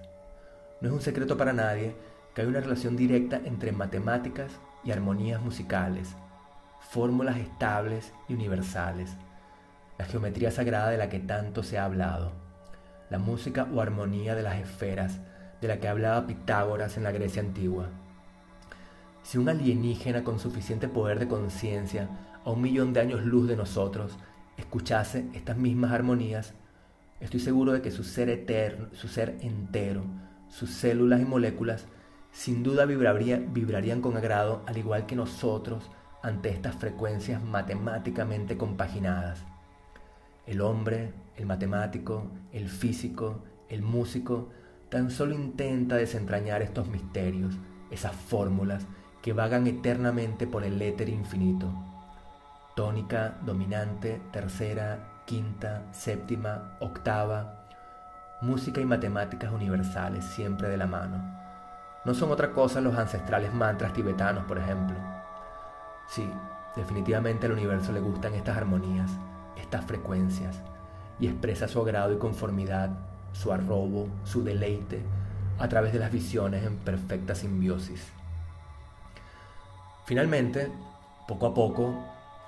No 0.82 0.90
es 0.90 0.94
un 0.94 1.02
secreto 1.02 1.38
para 1.38 1.54
nadie 1.54 1.96
que 2.36 2.42
hay 2.42 2.48
una 2.48 2.60
relación 2.60 2.98
directa 2.98 3.40
entre 3.46 3.72
matemáticas 3.72 4.52
y 4.84 4.92
armonías 4.92 5.42
musicales, 5.42 6.16
fórmulas 6.92 7.38
estables 7.38 8.14
y 8.28 8.34
universales, 8.34 9.16
la 9.98 10.06
geometría 10.06 10.52
sagrada 10.52 10.90
de 10.90 10.98
la 10.98 11.10
que 11.10 11.20
tanto 11.20 11.64
se 11.64 11.80
ha 11.80 11.86
hablado 11.86 12.47
la 13.10 13.20
música 13.20 13.68
o 13.74 13.82
armonía 13.82 14.36
de 14.36 14.44
las 14.44 14.60
esferas, 14.60 15.20
de 15.62 15.68
la 15.68 15.80
que 15.80 15.88
hablaba 15.88 16.28
Pitágoras 16.28 16.98
en 16.98 17.04
la 17.04 17.12
Grecia 17.12 17.42
antigua. 17.42 17.90
Si 19.24 19.38
un 19.38 19.50
alienígena 19.50 20.24
con 20.24 20.40
suficiente 20.40 20.88
poder 20.88 21.20
de 21.20 21.28
conciencia 21.28 22.10
a 22.46 22.52
un 22.52 22.62
millón 22.62 22.94
de 22.94 23.02
años 23.02 23.26
luz 23.26 23.48
de 23.48 23.56
nosotros, 23.56 24.18
escuchase 24.58 25.28
estas 25.34 25.58
mismas 25.58 25.92
armonías, 25.92 26.54
estoy 27.20 27.40
seguro 27.40 27.74
de 27.74 27.82
que 27.82 27.92
su 27.92 28.04
ser 28.04 28.30
eterno, 28.30 28.88
su 28.94 29.08
ser 29.08 29.38
entero, 29.42 30.04
sus 30.50 30.70
células 30.70 31.22
y 31.22 31.26
moléculas, 31.26 31.86
sin 32.32 32.64
duda 32.64 32.86
vibrarían 32.86 34.02
con 34.02 34.16
agrado, 34.16 34.64
al 34.68 34.78
igual 34.78 35.06
que 35.06 35.16
nosotros, 35.16 35.90
ante 36.22 36.50
estas 36.50 36.76
frecuencias 36.76 37.44
matemáticamente 37.44 38.58
compaginadas. 38.58 39.44
El 40.48 40.62
hombre, 40.62 41.14
el 41.36 41.46
matemático, 41.46 42.32
el 42.54 42.70
físico, 42.70 43.44
el 43.70 43.82
músico, 43.82 44.50
tan 44.90 45.12
solo 45.12 45.36
intenta 45.36 45.98
desentrañar 45.98 46.62
estos 46.62 46.88
misterios, 46.88 47.54
esas 47.92 48.16
fórmulas 48.16 48.86
que 49.22 49.34
vagan 49.34 49.68
eternamente 49.68 50.48
por 50.48 50.64
el 50.64 50.82
éter 50.82 51.10
infinito. 51.10 51.70
Tónica, 52.78 53.38
dominante, 53.46 54.22
tercera, 54.32 55.24
quinta, 55.26 55.84
séptima, 55.92 56.78
octava, 56.80 57.68
música 58.42 58.80
y 58.80 58.86
matemáticas 58.86 59.52
universales 59.52 60.24
siempre 60.24 60.70
de 60.70 60.78
la 60.78 60.88
mano. 60.88 61.18
No 62.06 62.14
son 62.14 62.32
otra 62.32 62.54
cosa 62.54 62.80
los 62.80 62.98
ancestrales 62.98 63.54
mantras 63.54 63.92
tibetanos, 63.92 64.46
por 64.46 64.60
ejemplo. 64.60 64.96
Sí, 66.08 66.30
definitivamente 66.74 67.48
al 67.48 67.52
universo 67.52 67.92
le 67.92 68.00
gustan 68.00 68.34
estas 68.36 68.56
armonías, 68.56 69.12
estas 69.58 69.86
frecuencias, 69.86 70.62
y 71.20 71.28
expresa 71.28 71.68
su 71.68 71.82
agrado 71.82 72.14
y 72.14 72.18
conformidad, 72.18 72.92
su 73.34 73.52
arrobo, 73.52 74.08
su 74.24 74.44
deleite, 74.44 75.02
a 75.60 75.68
través 75.68 75.94
de 75.94 76.00
las 76.00 76.12
visiones 76.12 76.64
en 76.64 76.78
perfecta 76.78 77.36
simbiosis. 77.36 78.12
Finalmente, 80.06 80.72
poco 81.28 81.48
a 81.48 81.54
poco, 81.54 81.96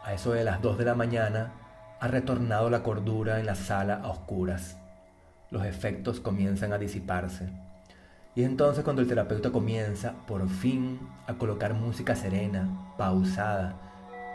a 0.04 0.14
eso 0.14 0.32
de 0.32 0.44
las 0.44 0.62
2 0.62 0.78
de 0.78 0.86
la 0.86 0.96
mañana, 0.96 1.52
ha 2.00 2.08
retornado 2.08 2.70
la 2.70 2.84
cordura 2.84 3.40
en 3.40 3.46
la 3.46 3.56
sala 3.56 3.96
a 4.04 4.08
oscuras. 4.08 4.78
Los 5.52 5.66
efectos 5.66 6.20
comienzan 6.20 6.72
a 6.72 6.78
disiparse. 6.78 7.50
Y 8.36 8.44
es 8.44 8.48
entonces 8.48 8.84
cuando 8.84 9.02
el 9.02 9.08
terapeuta 9.08 9.52
comienza, 9.52 10.14
por 10.28 10.48
fin, 10.48 11.00
a 11.28 11.34
colocar 11.34 11.74
música 11.74 12.16
serena, 12.16 12.94
pausada, 12.98 13.76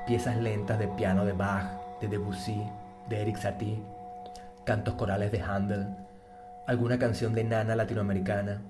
piezas 0.07 0.37
lentas 0.37 0.79
de 0.79 0.89
piano 0.89 1.25
de 1.25 1.33
Bach, 1.33 1.84
de 2.05 2.19
Debussy, 2.19 2.63
de 3.09 3.23
Eric 3.23 3.37
Satie, 3.37 3.83
cantos 4.65 4.95
corales 4.95 5.33
de 5.33 5.41
Handel, 5.41 5.87
alguna 6.67 6.99
canción 6.99 7.35
de 7.35 7.45
nana 7.45 7.77
latinoamericana. 7.77 8.63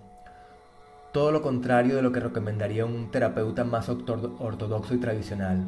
Todo 1.12 1.30
lo 1.30 1.42
contrario 1.42 1.96
de 1.96 2.02
lo 2.02 2.12
que 2.12 2.20
recomendaría 2.20 2.84
un 2.84 3.10
terapeuta 3.10 3.64
más 3.64 3.88
ortodoxo 3.88 4.94
y 4.94 4.98
tradicional. 4.98 5.66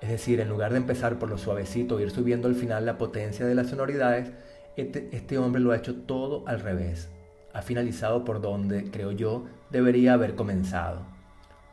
Es 0.00 0.10
decir, 0.10 0.40
en 0.40 0.48
lugar 0.48 0.72
de 0.72 0.78
empezar 0.78 1.18
por 1.18 1.28
lo 1.28 1.38
suavecito 1.38 1.98
e 1.98 2.02
ir 2.02 2.10
subiendo 2.10 2.46
al 2.46 2.54
final 2.54 2.86
la 2.86 2.98
potencia 2.98 3.46
de 3.46 3.54
las 3.54 3.68
sonoridades, 3.68 4.32
este, 4.76 5.08
este 5.12 5.38
hombre 5.38 5.60
lo 5.60 5.72
ha 5.72 5.76
hecho 5.76 6.02
todo 6.02 6.46
al 6.46 6.60
revés 6.60 7.10
ha 7.56 7.62
finalizado 7.62 8.22
por 8.22 8.42
donde, 8.42 8.90
creo 8.90 9.12
yo, 9.12 9.46
debería 9.70 10.12
haber 10.12 10.34
comenzado. 10.34 11.06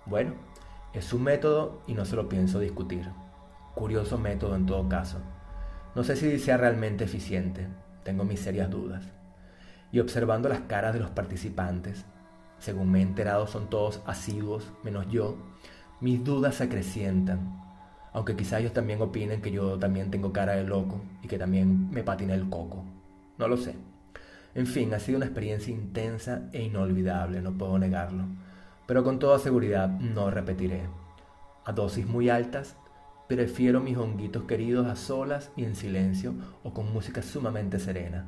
Bueno, 0.05 0.31
es 0.93 1.03
su 1.03 1.19
método 1.19 1.81
y 1.87 1.93
no 1.93 2.05
se 2.05 2.15
lo 2.15 2.29
pienso 2.29 2.57
discutir. 2.61 3.09
Curioso 3.75 4.17
método 4.17 4.55
en 4.55 4.65
todo 4.65 4.87
caso. 4.87 5.19
No 5.95 6.03
sé 6.03 6.15
si 6.15 6.39
sea 6.39 6.57
realmente 6.57 7.03
eficiente, 7.03 7.67
tengo 8.03 8.23
mis 8.23 8.39
serias 8.39 8.69
dudas. 8.69 9.03
Y 9.91 9.99
observando 9.99 10.49
las 10.49 10.61
caras 10.61 10.93
de 10.93 10.99
los 10.99 11.11
participantes, 11.11 12.05
según 12.59 12.91
me 12.91 12.99
he 12.99 13.01
enterado 13.01 13.47
son 13.47 13.69
todos 13.69 14.01
asiduos, 14.05 14.71
menos 14.83 15.09
yo, 15.09 15.37
mis 16.01 16.23
dudas 16.23 16.55
se 16.55 16.65
acrecientan. 16.65 17.61
Aunque 18.13 18.35
quizá 18.35 18.59
ellos 18.59 18.73
también 18.73 19.01
opinen 19.01 19.41
que 19.41 19.51
yo 19.51 19.79
también 19.79 20.11
tengo 20.11 20.31
cara 20.31 20.53
de 20.53 20.63
loco 20.63 21.01
y 21.21 21.27
que 21.27 21.39
también 21.39 21.89
me 21.89 22.03
patina 22.03 22.35
el 22.35 22.49
coco. 22.49 22.83
No 23.37 23.47
lo 23.47 23.57
sé. 23.57 23.75
En 24.55 24.67
fin, 24.67 24.93
ha 24.93 24.99
sido 24.99 25.17
una 25.17 25.25
experiencia 25.25 25.73
intensa 25.73 26.43
e 26.51 26.61
inolvidable, 26.61 27.41
no 27.41 27.57
puedo 27.57 27.79
negarlo. 27.79 28.25
Pero 28.85 29.03
con 29.03 29.17
toda 29.17 29.39
seguridad 29.39 29.89
no 29.89 30.29
repetiré. 30.29 30.83
A 31.65 31.71
dosis 31.71 32.05
muy 32.05 32.29
altas, 32.29 32.75
prefiero 33.35 33.79
mis 33.79 33.97
honguitos 33.97 34.43
queridos 34.43 34.85
a 34.87 34.95
solas 34.95 35.51
y 35.55 35.63
en 35.63 35.75
silencio 35.75 36.35
o 36.63 36.73
con 36.73 36.93
música 36.93 37.21
sumamente 37.23 37.79
serena. 37.79 38.25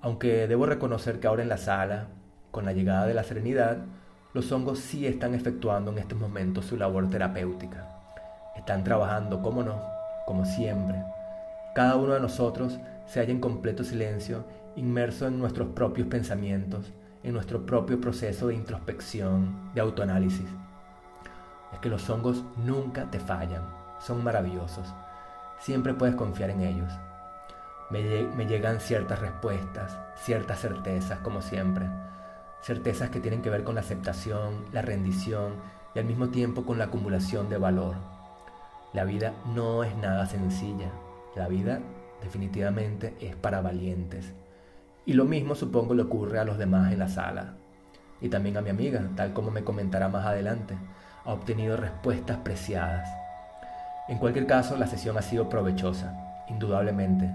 Aunque 0.00 0.46
debo 0.46 0.66
reconocer 0.66 1.18
que 1.18 1.26
ahora 1.26 1.42
en 1.42 1.48
la 1.48 1.56
sala, 1.56 2.08
con 2.50 2.64
la 2.64 2.72
llegada 2.72 3.06
de 3.06 3.14
la 3.14 3.24
serenidad, 3.24 3.78
los 4.34 4.52
hongos 4.52 4.80
sí 4.80 5.06
están 5.06 5.34
efectuando 5.34 5.90
en 5.90 5.98
estos 5.98 6.18
momentos 6.18 6.66
su 6.66 6.76
labor 6.76 7.08
terapéutica. 7.08 7.88
Están 8.54 8.84
trabajando, 8.84 9.42
como 9.42 9.62
no, 9.62 9.80
como 10.26 10.44
siempre. 10.44 11.02
Cada 11.74 11.96
uno 11.96 12.12
de 12.12 12.20
nosotros 12.20 12.78
se 13.06 13.20
halla 13.20 13.32
en 13.32 13.40
completo 13.40 13.82
silencio 13.82 14.44
inmerso 14.76 15.26
en 15.26 15.38
nuestros 15.38 15.68
propios 15.68 16.06
pensamientos, 16.06 16.92
en 17.22 17.32
nuestro 17.32 17.66
propio 17.66 18.00
proceso 18.00 18.48
de 18.48 18.54
introspección, 18.54 19.72
de 19.74 19.80
autoanálisis. 19.80 20.46
Es 21.72 21.78
que 21.80 21.88
los 21.88 22.08
hongos 22.08 22.44
nunca 22.64 23.10
te 23.10 23.18
fallan, 23.18 23.77
son 23.98 24.22
maravillosos, 24.24 24.94
siempre 25.58 25.94
puedes 25.94 26.14
confiar 26.14 26.50
en 26.50 26.62
ellos. 26.62 26.92
Me, 27.90 28.24
me 28.36 28.46
llegan 28.46 28.80
ciertas 28.80 29.18
respuestas, 29.20 29.96
ciertas 30.16 30.60
certezas, 30.60 31.18
como 31.20 31.40
siempre, 31.40 31.86
certezas 32.62 33.10
que 33.10 33.20
tienen 33.20 33.42
que 33.42 33.50
ver 33.50 33.64
con 33.64 33.74
la 33.74 33.80
aceptación, 33.80 34.64
la 34.72 34.82
rendición 34.82 35.54
y 35.94 35.98
al 35.98 36.04
mismo 36.04 36.28
tiempo 36.28 36.64
con 36.64 36.78
la 36.78 36.84
acumulación 36.84 37.48
de 37.48 37.58
valor. 37.58 37.96
La 38.92 39.04
vida 39.04 39.34
no 39.54 39.84
es 39.84 39.96
nada 39.96 40.26
sencilla, 40.26 40.90
la 41.36 41.48
vida 41.48 41.80
definitivamente 42.22 43.14
es 43.20 43.36
para 43.36 43.60
valientes. 43.60 44.32
Y 45.06 45.14
lo 45.14 45.24
mismo 45.24 45.54
supongo 45.54 45.94
le 45.94 46.02
ocurre 46.02 46.38
a 46.38 46.44
los 46.44 46.58
demás 46.58 46.92
en 46.92 46.98
la 46.98 47.08
sala. 47.08 47.54
Y 48.20 48.28
también 48.28 48.56
a 48.56 48.60
mi 48.60 48.70
amiga, 48.70 49.08
tal 49.16 49.32
como 49.32 49.50
me 49.50 49.64
comentará 49.64 50.08
más 50.08 50.26
adelante. 50.26 50.76
Ha 51.24 51.32
obtenido 51.32 51.76
respuestas 51.76 52.38
preciadas. 52.38 53.08
En 54.08 54.18
cualquier 54.18 54.46
caso, 54.46 54.76
la 54.76 54.86
sesión 54.86 55.18
ha 55.18 55.22
sido 55.22 55.50
provechosa, 55.50 56.44
indudablemente, 56.48 57.30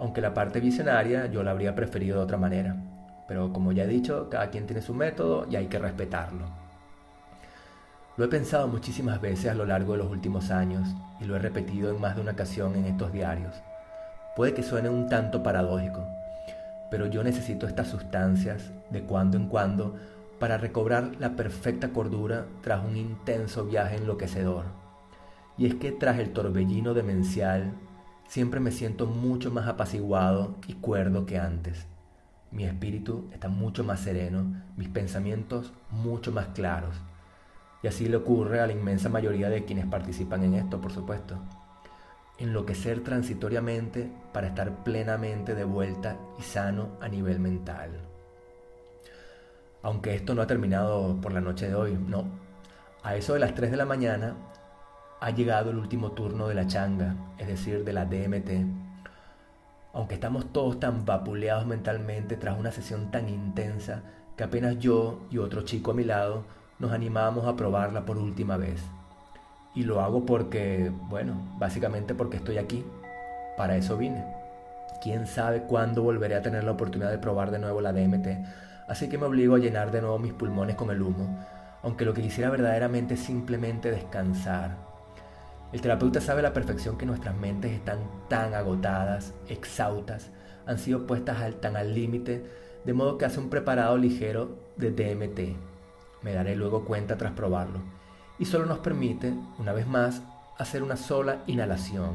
aunque 0.00 0.22
la 0.22 0.32
parte 0.32 0.60
visionaria 0.60 1.26
yo 1.26 1.42
la 1.42 1.50
habría 1.50 1.74
preferido 1.74 2.16
de 2.16 2.24
otra 2.24 2.38
manera. 2.38 2.74
Pero 3.28 3.52
como 3.52 3.72
ya 3.72 3.84
he 3.84 3.88
dicho, 3.88 4.28
cada 4.30 4.48
quien 4.48 4.66
tiene 4.66 4.80
su 4.80 4.94
método 4.94 5.46
y 5.50 5.56
hay 5.56 5.66
que 5.66 5.78
respetarlo. 5.78 6.46
Lo 8.16 8.24
he 8.24 8.28
pensado 8.28 8.66
muchísimas 8.66 9.20
veces 9.20 9.50
a 9.50 9.54
lo 9.54 9.66
largo 9.66 9.92
de 9.92 9.98
los 9.98 10.10
últimos 10.10 10.50
años 10.50 10.88
y 11.20 11.26
lo 11.26 11.36
he 11.36 11.38
repetido 11.38 11.90
en 11.90 12.00
más 12.00 12.16
de 12.16 12.22
una 12.22 12.32
ocasión 12.32 12.74
en 12.76 12.86
estos 12.86 13.12
diarios. 13.12 13.54
Puede 14.34 14.54
que 14.54 14.62
suene 14.62 14.88
un 14.88 15.10
tanto 15.10 15.42
paradójico, 15.42 16.02
pero 16.90 17.06
yo 17.06 17.22
necesito 17.22 17.66
estas 17.66 17.88
sustancias 17.88 18.70
de 18.88 19.02
cuando 19.02 19.36
en 19.36 19.48
cuando 19.48 19.96
para 20.38 20.56
recobrar 20.56 21.10
la 21.18 21.30
perfecta 21.30 21.90
cordura 21.90 22.46
tras 22.62 22.82
un 22.82 22.96
intenso 22.96 23.66
viaje 23.66 23.96
enloquecedor. 23.96 24.85
Y 25.58 25.66
es 25.66 25.74
que 25.74 25.92
tras 25.92 26.18
el 26.18 26.32
torbellino 26.32 26.94
demencial, 26.94 27.72
siempre 28.28 28.60
me 28.60 28.72
siento 28.72 29.06
mucho 29.06 29.50
más 29.50 29.66
apaciguado 29.66 30.56
y 30.66 30.74
cuerdo 30.74 31.26
que 31.26 31.38
antes. 31.38 31.86
Mi 32.50 32.64
espíritu 32.64 33.28
está 33.32 33.48
mucho 33.48 33.84
más 33.84 34.00
sereno, 34.00 34.62
mis 34.76 34.88
pensamientos 34.88 35.72
mucho 35.90 36.32
más 36.32 36.48
claros. 36.48 36.96
Y 37.82 37.88
así 37.88 38.08
le 38.08 38.16
ocurre 38.16 38.60
a 38.60 38.66
la 38.66 38.72
inmensa 38.72 39.08
mayoría 39.08 39.48
de 39.48 39.64
quienes 39.64 39.86
participan 39.86 40.44
en 40.44 40.54
esto, 40.54 40.80
por 40.80 40.92
supuesto 40.92 41.38
enloquecer 42.38 43.02
transitoriamente 43.02 44.10
para 44.32 44.48
estar 44.48 44.84
plenamente 44.84 45.54
de 45.54 45.64
vuelta 45.64 46.16
y 46.38 46.42
sano 46.42 46.90
a 47.00 47.08
nivel 47.08 47.40
mental. 47.40 47.90
Aunque 49.82 50.14
esto 50.14 50.34
no 50.34 50.42
ha 50.42 50.46
terminado 50.46 51.18
por 51.20 51.32
la 51.32 51.40
noche 51.40 51.68
de 51.68 51.74
hoy, 51.74 51.96
no. 51.96 52.24
A 53.02 53.16
eso 53.16 53.34
de 53.34 53.40
las 53.40 53.54
3 53.54 53.70
de 53.70 53.76
la 53.76 53.84
mañana 53.84 54.34
ha 55.20 55.30
llegado 55.30 55.70
el 55.70 55.78
último 55.78 56.12
turno 56.12 56.48
de 56.48 56.54
la 56.54 56.66
changa, 56.66 57.14
es 57.38 57.46
decir, 57.46 57.84
de 57.84 57.92
la 57.92 58.04
DMT. 58.04 58.50
Aunque 59.94 60.14
estamos 60.14 60.52
todos 60.52 60.78
tan 60.78 61.06
vapuleados 61.06 61.66
mentalmente 61.66 62.36
tras 62.36 62.58
una 62.58 62.70
sesión 62.70 63.10
tan 63.10 63.28
intensa 63.28 64.02
que 64.36 64.44
apenas 64.44 64.78
yo 64.78 65.20
y 65.30 65.38
otro 65.38 65.62
chico 65.62 65.92
a 65.92 65.94
mi 65.94 66.04
lado 66.04 66.44
nos 66.78 66.92
animamos 66.92 67.46
a 67.46 67.56
probarla 67.56 68.04
por 68.04 68.18
última 68.18 68.58
vez. 68.58 68.82
Y 69.74 69.84
lo 69.84 70.00
hago 70.00 70.26
porque, 70.26 70.92
bueno, 71.08 71.34
básicamente 71.58 72.14
porque 72.14 72.36
estoy 72.36 72.58
aquí. 72.58 72.84
Para 73.56 73.76
eso 73.76 73.96
vine. 73.96 74.24
Quién 75.02 75.26
sabe 75.26 75.62
cuándo 75.62 76.02
volveré 76.02 76.34
a 76.34 76.42
tener 76.42 76.64
la 76.64 76.72
oportunidad 76.72 77.10
de 77.10 77.18
probar 77.18 77.50
de 77.50 77.58
nuevo 77.58 77.80
la 77.80 77.92
DMT. 77.92 78.26
Así 78.88 79.08
que 79.08 79.18
me 79.18 79.26
obligo 79.26 79.54
a 79.54 79.58
llenar 79.58 79.90
de 79.90 80.02
nuevo 80.02 80.18
mis 80.18 80.34
pulmones 80.34 80.76
con 80.76 80.90
el 80.90 81.00
humo. 81.00 81.42
Aunque 81.82 82.04
lo 82.04 82.12
que 82.12 82.22
quisiera 82.22 82.50
verdaderamente 82.50 83.14
es 83.14 83.20
simplemente 83.20 83.90
descansar. 83.90 84.95
El 85.72 85.80
terapeuta 85.80 86.20
sabe 86.20 86.40
a 86.40 86.44
la 86.44 86.52
perfección 86.52 86.96
que 86.96 87.06
nuestras 87.06 87.36
mentes 87.36 87.72
están 87.72 87.98
tan 88.28 88.54
agotadas, 88.54 89.34
exhaustas, 89.48 90.30
han 90.66 90.78
sido 90.78 91.06
puestas 91.06 91.40
al, 91.40 91.56
tan 91.56 91.76
al 91.76 91.94
límite, 91.94 92.44
de 92.84 92.92
modo 92.92 93.18
que 93.18 93.24
hace 93.24 93.40
un 93.40 93.50
preparado 93.50 93.96
ligero 93.98 94.56
de 94.76 94.90
DMT. 94.90 95.56
Me 96.22 96.32
daré 96.32 96.56
luego 96.56 96.84
cuenta 96.84 97.16
tras 97.16 97.32
probarlo 97.32 97.80
y 98.38 98.44
solo 98.44 98.66
nos 98.66 98.78
permite, 98.78 99.32
una 99.58 99.72
vez 99.72 99.86
más, 99.86 100.22
hacer 100.58 100.82
una 100.82 100.96
sola 100.96 101.42
inhalación. 101.46 102.14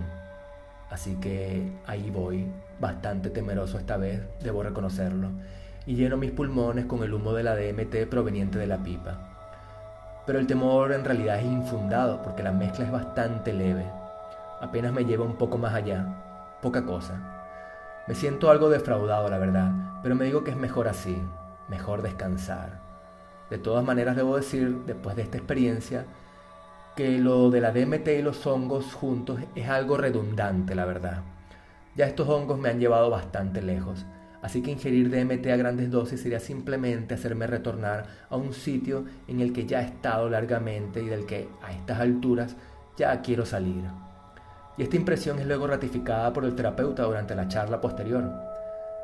Así 0.89 1.15
que 1.15 1.71
ahí 1.85 2.09
voy, 2.09 2.47
bastante 2.79 3.29
temeroso 3.29 3.77
esta 3.79 3.97
vez, 3.97 4.21
debo 4.43 4.63
reconocerlo, 4.63 5.29
y 5.85 5.95
lleno 5.95 6.17
mis 6.17 6.31
pulmones 6.31 6.85
con 6.85 7.03
el 7.03 7.13
humo 7.13 7.33
de 7.33 7.43
la 7.43 7.55
DMT 7.55 8.07
proveniente 8.09 8.59
de 8.59 8.67
la 8.67 8.83
pipa. 8.83 9.30
Pero 10.31 10.39
el 10.39 10.47
temor 10.47 10.93
en 10.93 11.03
realidad 11.03 11.39
es 11.39 11.43
infundado 11.43 12.21
porque 12.21 12.41
la 12.41 12.53
mezcla 12.53 12.85
es 12.85 12.91
bastante 12.93 13.51
leve. 13.51 13.85
Apenas 14.61 14.93
me 14.93 15.03
lleva 15.03 15.25
un 15.25 15.35
poco 15.35 15.57
más 15.57 15.73
allá, 15.73 16.05
poca 16.61 16.85
cosa. 16.85 17.19
Me 18.07 18.15
siento 18.15 18.49
algo 18.49 18.69
defraudado, 18.69 19.29
la 19.29 19.37
verdad, 19.37 19.73
pero 20.01 20.15
me 20.15 20.23
digo 20.23 20.45
que 20.45 20.51
es 20.51 20.55
mejor 20.55 20.87
así, 20.87 21.21
mejor 21.67 22.01
descansar. 22.01 22.79
De 23.49 23.57
todas 23.57 23.83
maneras 23.83 24.15
debo 24.15 24.37
decir, 24.37 24.83
después 24.85 25.17
de 25.17 25.23
esta 25.23 25.35
experiencia, 25.35 26.05
que 26.95 27.17
lo 27.17 27.49
de 27.49 27.59
la 27.59 27.73
DMT 27.73 28.07
y 28.17 28.21
los 28.21 28.47
hongos 28.47 28.93
juntos 28.93 29.37
es 29.53 29.67
algo 29.67 29.97
redundante, 29.97 30.75
la 30.75 30.85
verdad. 30.85 31.23
Ya 31.97 32.05
estos 32.05 32.29
hongos 32.29 32.57
me 32.57 32.69
han 32.69 32.79
llevado 32.79 33.09
bastante 33.09 33.61
lejos, 33.61 34.05
así 34.41 34.61
que 34.61 34.71
ingerir 34.71 35.09
DMT 35.09 35.47
a 35.47 35.55
grandes 35.55 35.91
dosis 35.91 36.21
sería 36.21 36.39
simplemente 36.39 37.13
hacerme 37.13 37.47
retornar 37.47 38.05
a 38.29 38.35
un 38.35 38.53
sitio 38.53 39.05
en 39.27 39.39
el 39.39 39.53
que 39.53 39.65
ya 39.65 39.81
he 39.81 39.85
estado 39.85 40.29
largamente 40.29 41.01
y 41.01 41.07
del 41.07 41.25
que 41.25 41.49
a 41.61 41.71
estas 41.71 41.99
alturas 41.99 42.55
ya 42.97 43.21
quiero 43.21 43.45
salir. 43.45 43.83
Y 44.77 44.83
esta 44.83 44.95
impresión 44.95 45.39
es 45.39 45.45
luego 45.45 45.67
ratificada 45.67 46.31
por 46.33 46.45
el 46.45 46.55
terapeuta 46.55 47.03
durante 47.03 47.35
la 47.35 47.47
charla 47.47 47.81
posterior. 47.81 48.23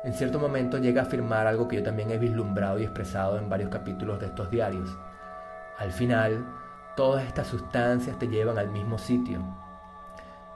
En 0.04 0.14
cierto 0.14 0.38
momento 0.38 0.78
llega 0.78 1.02
a 1.02 1.04
afirmar 1.04 1.46
algo 1.46 1.68
que 1.68 1.76
yo 1.76 1.82
también 1.82 2.10
he 2.10 2.18
vislumbrado 2.18 2.78
y 2.78 2.84
expresado 2.84 3.38
en 3.38 3.48
varios 3.48 3.70
capítulos 3.70 4.20
de 4.20 4.26
estos 4.26 4.50
diarios. 4.50 4.88
Al 5.78 5.92
final, 5.92 6.46
todas 6.96 7.26
estas 7.26 7.46
sustancias 7.46 8.18
te 8.18 8.28
llevan 8.28 8.58
al 8.58 8.70
mismo 8.70 8.98
sitio. 8.98 9.40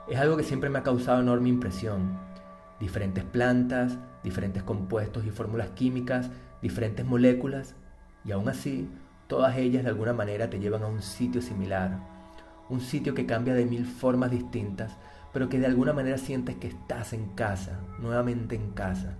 Es 0.07 0.19
algo 0.19 0.35
que 0.35 0.43
siempre 0.43 0.69
me 0.69 0.79
ha 0.79 0.83
causado 0.83 1.21
enorme 1.21 1.49
impresión. 1.49 2.17
Diferentes 2.79 3.23
plantas, 3.23 3.97
diferentes 4.23 4.63
compuestos 4.63 5.25
y 5.25 5.29
fórmulas 5.29 5.69
químicas, 5.71 6.29
diferentes 6.61 7.05
moléculas, 7.05 7.75
y 8.25 8.31
aún 8.31 8.49
así, 8.49 8.89
todas 9.27 9.57
ellas 9.57 9.83
de 9.83 9.89
alguna 9.89 10.13
manera 10.13 10.49
te 10.49 10.59
llevan 10.59 10.83
a 10.83 10.87
un 10.87 11.01
sitio 11.01 11.41
similar. 11.41 11.99
Un 12.69 12.81
sitio 12.81 13.13
que 13.13 13.25
cambia 13.25 13.53
de 13.53 13.65
mil 13.65 13.85
formas 13.85 14.31
distintas, 14.31 14.97
pero 15.33 15.49
que 15.49 15.59
de 15.59 15.65
alguna 15.65 15.93
manera 15.93 16.17
sientes 16.17 16.55
que 16.57 16.67
estás 16.67 17.13
en 17.13 17.29
casa, 17.29 17.79
nuevamente 17.99 18.55
en 18.55 18.71
casa. 18.71 19.15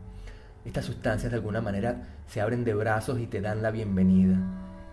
Estas 0.64 0.86
sustancias 0.86 1.32
de 1.32 1.38
alguna 1.38 1.60
manera 1.60 2.04
se 2.28 2.40
abren 2.40 2.64
de 2.64 2.74
brazos 2.74 3.20
y 3.20 3.28
te 3.28 3.42
dan 3.42 3.62
la 3.62 3.72
bienvenida 3.72 4.38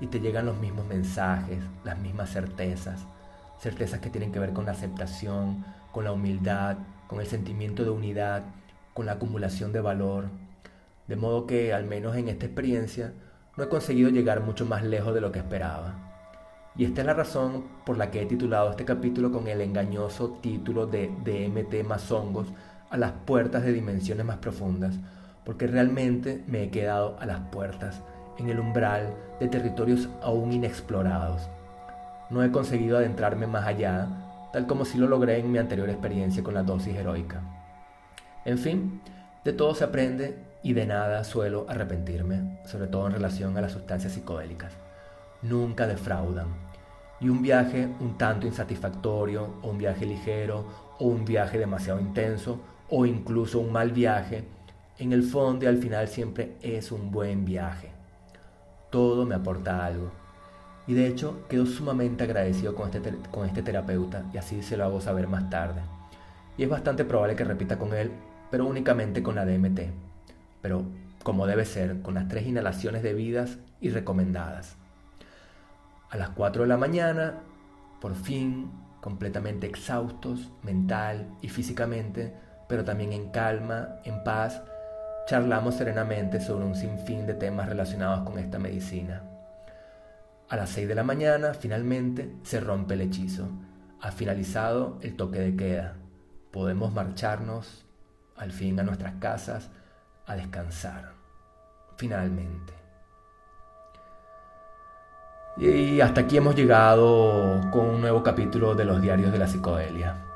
y 0.00 0.06
te 0.06 0.18
llegan 0.18 0.46
los 0.46 0.58
mismos 0.58 0.86
mensajes, 0.86 1.58
las 1.84 1.98
mismas 1.98 2.30
certezas, 2.30 3.06
certezas 3.60 4.00
que 4.00 4.10
tienen 4.10 4.32
que 4.32 4.38
ver 4.38 4.52
con 4.52 4.64
la 4.64 4.72
aceptación, 4.72 5.64
con 5.92 6.04
la 6.04 6.12
humildad, 6.12 6.78
con 7.10 7.20
el 7.20 7.26
sentimiento 7.26 7.82
de 7.82 7.90
unidad, 7.90 8.44
con 8.94 9.04
la 9.06 9.12
acumulación 9.12 9.72
de 9.72 9.80
valor. 9.80 10.26
De 11.08 11.16
modo 11.16 11.44
que, 11.44 11.74
al 11.74 11.84
menos 11.84 12.14
en 12.14 12.28
esta 12.28 12.46
experiencia, 12.46 13.12
no 13.56 13.64
he 13.64 13.68
conseguido 13.68 14.10
llegar 14.10 14.42
mucho 14.42 14.64
más 14.64 14.84
lejos 14.84 15.12
de 15.12 15.20
lo 15.20 15.32
que 15.32 15.40
esperaba. 15.40 15.94
Y 16.76 16.84
esta 16.84 17.00
es 17.00 17.08
la 17.08 17.14
razón 17.14 17.64
por 17.84 17.98
la 17.98 18.12
que 18.12 18.22
he 18.22 18.26
titulado 18.26 18.70
este 18.70 18.84
capítulo 18.84 19.32
con 19.32 19.48
el 19.48 19.60
engañoso 19.60 20.38
título 20.40 20.86
de 20.86 21.08
DMT 21.24 21.84
más 21.84 22.12
hongos 22.12 22.46
a 22.90 22.96
las 22.96 23.10
puertas 23.10 23.64
de 23.64 23.72
dimensiones 23.72 24.24
más 24.24 24.36
profundas, 24.36 24.94
porque 25.44 25.66
realmente 25.66 26.44
me 26.46 26.62
he 26.62 26.70
quedado 26.70 27.16
a 27.18 27.26
las 27.26 27.40
puertas 27.50 28.02
en 28.38 28.50
el 28.50 28.60
umbral 28.60 29.12
de 29.40 29.48
territorios 29.48 30.08
aún 30.22 30.52
inexplorados. 30.52 31.50
No 32.30 32.44
he 32.44 32.52
conseguido 32.52 32.98
adentrarme 32.98 33.48
más 33.48 33.66
allá, 33.66 34.29
tal 34.52 34.66
como 34.66 34.84
si 34.84 34.98
lo 34.98 35.06
logré 35.06 35.38
en 35.38 35.50
mi 35.50 35.58
anterior 35.58 35.88
experiencia 35.88 36.42
con 36.42 36.54
la 36.54 36.62
dosis 36.62 36.96
heroica. 36.96 37.42
En 38.44 38.58
fin, 38.58 39.00
de 39.44 39.52
todo 39.52 39.74
se 39.74 39.84
aprende 39.84 40.36
y 40.62 40.72
de 40.72 40.86
nada 40.86 41.24
suelo 41.24 41.66
arrepentirme, 41.68 42.60
sobre 42.64 42.86
todo 42.86 43.06
en 43.06 43.12
relación 43.12 43.56
a 43.56 43.60
las 43.60 43.72
sustancias 43.72 44.12
psicodélicas. 44.12 44.72
Nunca 45.42 45.86
defraudan. 45.86 46.48
Y 47.20 47.28
un 47.28 47.42
viaje 47.42 47.88
un 48.00 48.16
tanto 48.16 48.46
insatisfactorio, 48.46 49.56
o 49.62 49.70
un 49.70 49.78
viaje 49.78 50.06
ligero, 50.06 50.64
o 50.98 51.06
un 51.06 51.24
viaje 51.24 51.58
demasiado 51.58 52.00
intenso, 52.00 52.60
o 52.88 53.06
incluso 53.06 53.60
un 53.60 53.72
mal 53.72 53.92
viaje, 53.92 54.44
en 54.98 55.12
el 55.12 55.22
fondo 55.22 55.64
y 55.64 55.68
al 55.68 55.78
final 55.78 56.08
siempre 56.08 56.56
es 56.62 56.92
un 56.92 57.10
buen 57.10 57.44
viaje 57.44 58.00
todo 58.90 59.24
me 59.24 59.36
aporta 59.36 59.86
algo. 59.86 60.10
Y 60.90 60.94
de 60.94 61.06
hecho 61.06 61.46
quedo 61.48 61.66
sumamente 61.66 62.24
agradecido 62.24 62.74
con 62.74 62.90
este, 62.92 63.14
con 63.30 63.46
este 63.46 63.62
terapeuta 63.62 64.24
y 64.34 64.38
así 64.38 64.60
se 64.60 64.76
lo 64.76 64.82
hago 64.82 65.00
saber 65.00 65.28
más 65.28 65.48
tarde. 65.48 65.82
Y 66.58 66.64
es 66.64 66.68
bastante 66.68 67.04
probable 67.04 67.36
que 67.36 67.44
repita 67.44 67.78
con 67.78 67.94
él, 67.94 68.10
pero 68.50 68.66
únicamente 68.66 69.22
con 69.22 69.36
la 69.36 69.46
DMT. 69.46 69.82
Pero 70.60 70.82
como 71.22 71.46
debe 71.46 71.64
ser, 71.64 72.02
con 72.02 72.14
las 72.14 72.26
tres 72.26 72.44
inhalaciones 72.44 73.04
debidas 73.04 73.58
y 73.80 73.90
recomendadas. 73.90 74.74
A 76.10 76.16
las 76.16 76.30
4 76.30 76.62
de 76.62 76.68
la 76.68 76.76
mañana, 76.76 77.34
por 78.00 78.16
fin, 78.16 78.72
completamente 79.00 79.68
exhaustos, 79.68 80.50
mental 80.64 81.28
y 81.40 81.50
físicamente, 81.50 82.34
pero 82.68 82.82
también 82.82 83.12
en 83.12 83.30
calma, 83.30 84.00
en 84.02 84.24
paz, 84.24 84.60
charlamos 85.28 85.76
serenamente 85.76 86.40
sobre 86.40 86.64
un 86.64 86.74
sinfín 86.74 87.28
de 87.28 87.34
temas 87.34 87.68
relacionados 87.68 88.28
con 88.28 88.40
esta 88.40 88.58
medicina. 88.58 89.22
A 90.50 90.56
las 90.56 90.70
6 90.70 90.88
de 90.88 90.96
la 90.96 91.04
mañana, 91.04 91.54
finalmente, 91.54 92.34
se 92.42 92.58
rompe 92.58 92.94
el 92.94 93.02
hechizo. 93.02 93.48
Ha 94.00 94.10
finalizado 94.10 94.98
el 95.00 95.14
toque 95.14 95.38
de 95.38 95.54
queda. 95.54 95.94
Podemos 96.50 96.92
marcharnos 96.92 97.86
al 98.36 98.50
fin 98.50 98.80
a 98.80 98.82
nuestras 98.82 99.14
casas 99.20 99.70
a 100.26 100.34
descansar. 100.34 101.12
Finalmente. 101.96 102.72
Y 105.56 106.00
hasta 106.00 106.22
aquí 106.22 106.38
hemos 106.38 106.56
llegado 106.56 107.70
con 107.70 107.86
un 107.86 108.00
nuevo 108.00 108.24
capítulo 108.24 108.74
de 108.74 108.86
los 108.86 109.00
diarios 109.00 109.30
de 109.30 109.38
la 109.38 109.46
psicodelia. 109.46 110.29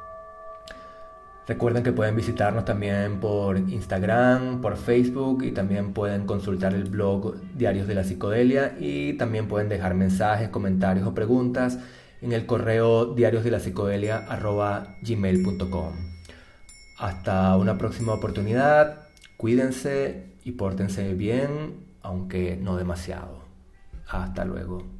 Recuerden 1.46 1.82
que 1.82 1.92
pueden 1.92 2.16
visitarnos 2.16 2.64
también 2.64 3.20
por 3.20 3.58
Instagram, 3.58 4.62
por 4.62 4.78
Facebook 4.78 5.44
y 5.44 5.52
también 5.52 5.92
pueden 5.92 6.24
consultar 6.24 6.72
el 6.72 6.84
blog 6.84 7.34
Diarios 7.54 7.86
de 7.86 7.94
la 7.94 8.02
Psicodelia 8.02 8.74
y 8.78 9.12
también 9.14 9.46
pueden 9.46 9.68
dejar 9.68 9.92
mensajes, 9.94 10.48
comentarios 10.48 11.06
o 11.06 11.14
preguntas 11.14 11.78
en 12.22 12.32
el 12.32 12.46
correo 12.46 13.14
diariosdelapsicodelia.gmail.com 13.14 15.92
Hasta 16.98 17.56
una 17.58 17.76
próxima 17.76 18.14
oportunidad, 18.14 19.00
cuídense 19.36 20.32
y 20.44 20.52
pórtense 20.52 21.12
bien, 21.12 21.84
aunque 22.00 22.56
no 22.56 22.78
demasiado. 22.78 23.44
Hasta 24.08 24.46
luego. 24.46 24.93